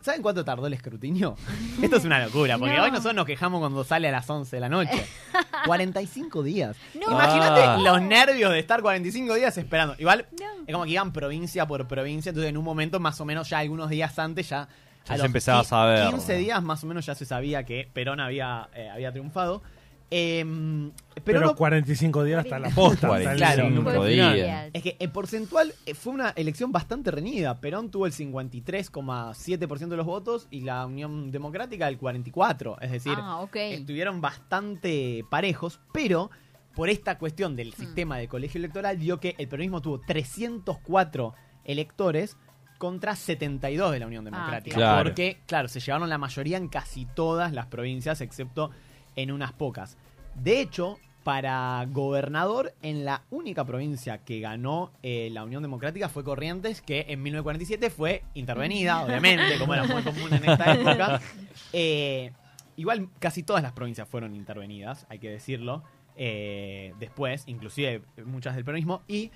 ¿Saben 0.01 0.21
cuánto 0.21 0.45
tardó 0.45 0.67
el 0.67 0.73
escrutinio? 0.73 1.35
Esto 1.81 1.97
es 1.97 2.05
una 2.05 2.23
locura, 2.23 2.57
porque 2.57 2.75
No. 2.77 2.83
hoy 2.83 2.91
nosotros 2.91 3.15
nos 3.15 3.25
quejamos 3.25 3.59
cuando 3.59 3.83
sale 3.83 4.07
a 4.07 4.11
las 4.11 4.29
11 4.29 4.55
de 4.55 4.59
la 4.59 4.69
noche. 4.69 5.05
45 5.65 6.43
días. 6.43 6.75
No. 6.95 7.11
Imagínate 7.11 7.61
Ah. 7.61 7.77
los 7.81 8.01
nervios 8.01 8.51
de 8.51 8.59
estar 8.59 8.81
45 8.81 9.33
días 9.35 9.57
esperando. 9.57 9.95
Igual, 9.97 10.27
No. 10.39 10.45
es 10.65 10.73
como 10.73 10.85
que 10.85 10.91
iban 10.91 11.11
provincia 11.11 11.65
por 11.67 11.87
provincia, 11.87 12.29
entonces 12.29 12.49
en 12.49 12.57
un 12.57 12.63
momento 12.63 12.99
más 12.99 13.19
o 13.21 13.25
menos 13.25 13.49
ya 13.49 13.59
algunos 13.59 13.89
días 13.89 14.17
antes 14.19 14.49
ya... 14.49 14.67
Ya 15.05 15.13
a 15.13 15.15
se 15.15 15.17
los 15.19 15.25
empezaba 15.27 15.59
a 15.61 15.63
saber. 15.63 16.09
15 16.09 16.35
días 16.35 16.61
más 16.61 16.83
o 16.83 16.87
menos 16.87 17.05
ya 17.05 17.15
se 17.15 17.25
sabía 17.25 17.63
que 17.63 17.89
Perón 17.93 18.19
había, 18.19 18.67
eh, 18.75 18.89
había 18.89 19.11
triunfado. 19.11 19.61
Em, 20.09 20.91
pero 21.13 21.23
Pero, 21.25 21.41
no- 21.41 21.55
45 21.55 22.23
días 22.23 22.39
hasta 22.45 22.59
la 22.59 22.69
posta. 22.69 23.13
hasta 23.13 23.31
el- 23.33 23.37
Claro. 23.37 23.67
Cinco 23.67 23.91
Fue 23.91 24.09
días. 24.09 24.29
ferial. 24.31 24.69
Es 24.73 24.81
que 24.83 24.95
en 24.99 25.11
porcentual 25.11 25.73
eh, 25.85 25.93
fue 25.93 26.13
una 26.13 26.29
elección 26.29 26.71
bastante 26.71 27.11
reñida. 27.11 27.59
Perón 27.59 27.91
tuvo 27.91 28.05
el 28.05 28.13
53,7% 28.13 29.87
de 29.89 29.97
los 29.97 30.05
votos 30.05 30.47
y 30.49 30.61
la 30.61 30.85
Unión 30.85 31.31
Democrática 31.31 31.87
el 31.87 31.97
44%. 31.99 32.77
Es 32.81 32.91
decir, 32.91 33.13
Ah, 33.17 33.45
estuvieron 33.53 34.21
bastante 34.21 35.25
parejos, 35.29 35.79
pero 35.91 36.29
por 36.73 36.89
esta 36.89 37.17
cuestión 37.17 37.55
del 37.55 37.73
sistema 37.73 38.17
de 38.17 38.27
colegio 38.27 38.59
electoral 38.59 38.99
dio 38.99 39.19
que 39.19 39.35
el 39.37 39.47
peronismo 39.47 39.81
tuvo 39.81 39.99
304 39.99 41.33
electores 41.65 42.37
contra 42.77 43.15
72 43.15 43.91
de 43.91 43.99
la 43.99 44.07
Unión 44.07 44.23
Democrática. 44.23 44.75
claro. 44.75 45.03
Porque, 45.03 45.39
claro, 45.47 45.67
se 45.67 45.79
llevaron 45.79 46.07
la 46.09 46.19
mayoría 46.19 46.57
en 46.57 46.67
casi 46.67 47.05
todas 47.07 47.51
las 47.51 47.65
provincias, 47.65 48.21
excepto 48.21 48.69
en 49.17 49.31
unas 49.31 49.51
pocas. 49.51 49.97
De 50.35 50.61
hecho, 50.61 50.97
para 51.25 51.85
gobernador, 51.91 52.73
en 52.81 53.03
la 53.03 53.23
única 53.29 53.65
provincia 53.65 54.19
que 54.19 54.39
ganó 54.39 54.93
eh, 55.03 55.27
la 55.33 55.43
Unión 55.43 55.61
Democrática 55.61 56.07
fue 56.07 56.23
Corrientes, 56.23 56.81
que 56.81 57.05
en 57.09 57.21
1947 57.21 57.89
fue 57.89 58.23
intervenida, 58.33 59.01
obviamente, 59.05 59.59
como 59.59 59.73
era 59.73 59.83
muy 59.83 60.03
común 60.03 60.33
en 60.33 60.49
esta 60.49 60.73
época. 60.73 61.21
Eh, 61.73 62.31
igual 62.77 63.09
casi 63.19 63.43
todas 63.43 63.61
las 63.61 63.73
provincias 63.73 64.07
fueron 64.07 64.35
intervenidas, 64.35 65.05
hay 65.09 65.19
que 65.19 65.29
decirlo, 65.29 65.83
eh, 66.15 66.93
después, 66.97 67.43
inclusive 67.47 68.03
muchas 68.25 68.55
del 68.55 68.63
peronismo, 68.63 69.01
y 69.07 69.31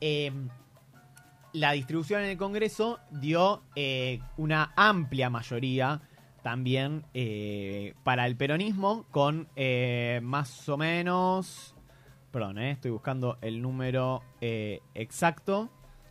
eh, 0.00 0.32
la 1.52 1.72
distribución 1.72 2.22
en 2.22 2.30
el 2.30 2.36
Congreso 2.36 2.98
dio 3.10 3.62
eh, 3.76 4.20
una 4.36 4.72
amplia 4.76 5.30
mayoría 5.30 6.00
también 6.42 7.04
eh, 7.14 7.94
para 8.02 8.26
el 8.26 8.36
peronismo, 8.36 9.06
con 9.10 9.48
eh, 9.56 10.20
más 10.22 10.68
o 10.68 10.76
menos... 10.76 11.74
Perdón, 12.30 12.58
eh, 12.58 12.70
estoy 12.70 12.90
buscando 12.90 13.36
el 13.42 13.60
número 13.60 14.22
eh, 14.40 14.80
exacto. 14.94 15.70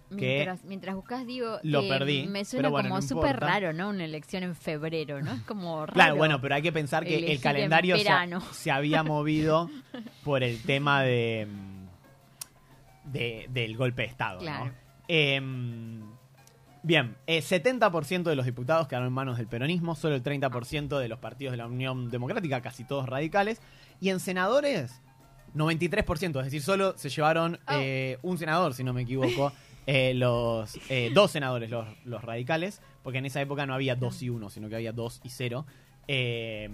que 0.10 0.17
Mientras, 0.36 0.63
mientras 0.65 0.96
buscas, 0.96 1.26
digo, 1.26 1.58
lo 1.63 1.82
eh, 1.82 1.89
perdí, 1.89 2.28
me 2.28 2.46
suena 2.46 2.70
bueno, 2.70 2.89
como 2.89 3.02
no 3.02 3.08
súper 3.08 3.39
raro, 3.39 3.74
¿no? 3.74 3.89
Una 3.89 4.06
elección 4.06 4.44
en 4.44 4.56
febrero, 4.56 5.20
¿no? 5.24 5.34
Es 5.34 5.41
como 5.41 5.84
raro. 5.86 5.94
Claro, 5.94 6.15
bueno, 6.17 6.39
pero 6.39 6.54
hay 6.54 6.62
que 6.62 6.72
pensar 6.72 7.06
que 7.06 7.17
el 7.17 7.24
en 7.24 7.41
calendario 7.41 7.96
se, 8.52 8.70
había 8.72 9.02
movido 9.04 9.67
por 10.24 10.44
el 10.44 10.62
tema 10.62 11.02
de, 11.02 11.48
mm, 11.50 13.12
de- 13.12 13.48
del 13.50 13.76
golpe 13.76 14.04
de 14.04 14.08
Estado. 14.10 14.36
¿no? 14.36 14.41
Claro. 14.41 14.72
Em, 15.08 16.11
bien, 16.84 17.15
eh, 17.28 17.41
70% 17.41 18.24
de 18.30 18.36
los 18.36 18.46
diputados 18.46 18.88
quedaron 18.88 19.08
en 19.08 19.13
manos 19.13 19.38
del 19.38 19.48
peronismo, 19.48 19.96
solo 19.96 20.15
el 20.15 20.24
30% 20.24 21.00
de 21.00 21.08
los 21.08 21.20
partidos 21.20 21.52
de 21.52 21.58
la 21.58 21.67
Unión 21.67 22.10
Democrática, 22.10 22.62
casi 22.62 22.84
todos 22.84 23.08
radicales, 23.08 23.62
y 24.00 24.10
en 24.10 24.20
senadores, 24.20 25.02
93%, 25.56 26.39
es 26.39 26.46
decir, 26.46 26.62
solo 26.62 26.98
se 26.98 27.10
llevaron 27.10 27.60
Oh. 27.67 27.74
eh, 27.74 28.17
un 28.22 28.38
senador, 28.38 28.74
si 28.74 28.84
no 28.84 28.94
me 28.94 29.02
equivoco, 29.02 29.52
eh, 29.88 30.13
los 30.13 30.78
eh, 30.89 31.12
dos 31.13 31.32
senadores, 31.32 31.70
los, 31.70 31.88
los 32.06 32.24
radicales, 32.24 32.82
porque 33.04 33.20
en 33.20 33.26
esa 33.26 33.41
época 33.41 33.65
no 33.65 33.74
había 33.74 33.96
dos 33.96 34.22
y 34.22 34.30
uno, 34.30 34.50
sino 34.50 34.70
que 34.70 34.76
había 34.76 34.94
dos 34.94 35.20
y 35.24 35.30
cero 35.30 35.65
eh, 36.08 36.70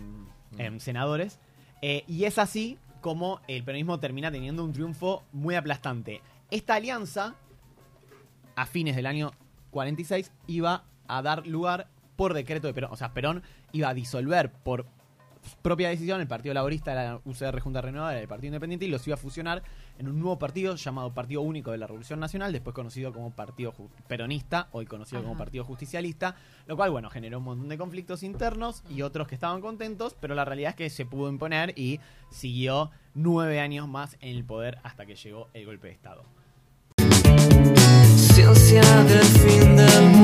em, 0.58 0.80
senadores. 0.80 1.40
Eh, 1.82 2.04
y 2.08 2.26
es 2.26 2.38
así 2.38 2.78
como 3.02 3.40
el 3.48 3.64
peronismo 3.64 4.00
termina 4.00 4.32
teniendo 4.32 4.64
un 4.64 4.74
triunfo 4.74 5.24
muy 5.32 5.56
aplastante. 5.56 6.22
Esta 6.52 6.76
alianza, 6.76 7.36
a 8.56 8.66
fines 8.66 8.96
del 8.96 9.06
año 9.06 9.32
46, 9.78 10.32
iba 10.48 10.86
a 11.08 11.22
dar 11.22 11.46
lugar 11.46 11.88
por 12.16 12.34
decreto 12.34 12.66
de 12.66 12.74
Perón. 12.74 12.92
O 12.92 12.96
sea, 12.96 13.14
Perón 13.14 13.44
iba 13.74 13.90
a 13.90 13.94
disolver 13.94 14.52
por 14.52 14.88
propia 15.62 15.90
decisión 15.90 16.20
el 16.20 16.28
Partido 16.28 16.56
Laborista, 16.56 16.96
la 16.96 17.22
UCR 17.24 17.60
Junta 17.60 17.80
Renovada, 17.80 18.20
el 18.20 18.28
Partido 18.28 18.48
Independiente, 18.48 18.86
y 18.86 18.90
los 18.90 19.06
iba 19.08 19.14
a 19.14 19.18
fusionar 19.18 19.62
en 20.00 20.08
un 20.08 20.20
nuevo 20.20 20.40
partido 20.40 20.76
llamado 20.76 21.14
Partido 21.14 21.42
Único 21.42 21.72
de 21.72 21.78
la 21.78 21.86
Revolución 21.86 22.20
Nacional, 22.20 22.52
después 22.52 22.74
conocido 22.74 23.14
como 23.14 23.30
Partido 23.30 23.72
Peronista, 24.08 24.68
hoy 24.72 24.88
conocido 24.88 25.22
como. 25.22 25.38
Partido 25.38 25.64
Justicialista, 25.64 26.36
lo 26.66 26.76
cual, 26.76 26.90
bueno, 26.90 27.12
generó 27.12 27.38
un 27.38 27.44
montón 27.44 27.70
de 27.70 27.78
conflictos 27.78 28.24
internos 28.24 28.84
y 28.90 29.04
otros 29.04 29.28
que 29.28 29.36
estaban 29.36 29.62
contentos, 29.62 30.16
pero 30.20 30.34
la 30.34 30.44
realidad 30.44 30.72
es 30.72 30.76
que 30.76 30.90
se 30.90 31.06
pudo 31.06 31.30
imponer 31.30 31.78
y 31.78 32.00
siguió 32.32 32.90
nueve 33.14 33.60
años 33.60 33.88
más 33.88 34.18
en 34.22 34.36
el 34.36 34.44
poder 34.44 34.80
hasta 34.82 35.06
que 35.06 35.16
llegó 35.16 35.50
el 35.54 35.68
golpe 35.68 35.88
de 35.88 35.94
Estado. 35.94 36.26
ausência 38.44 38.82
de 39.08 39.20
fim 39.40 39.76
de. 39.76 40.17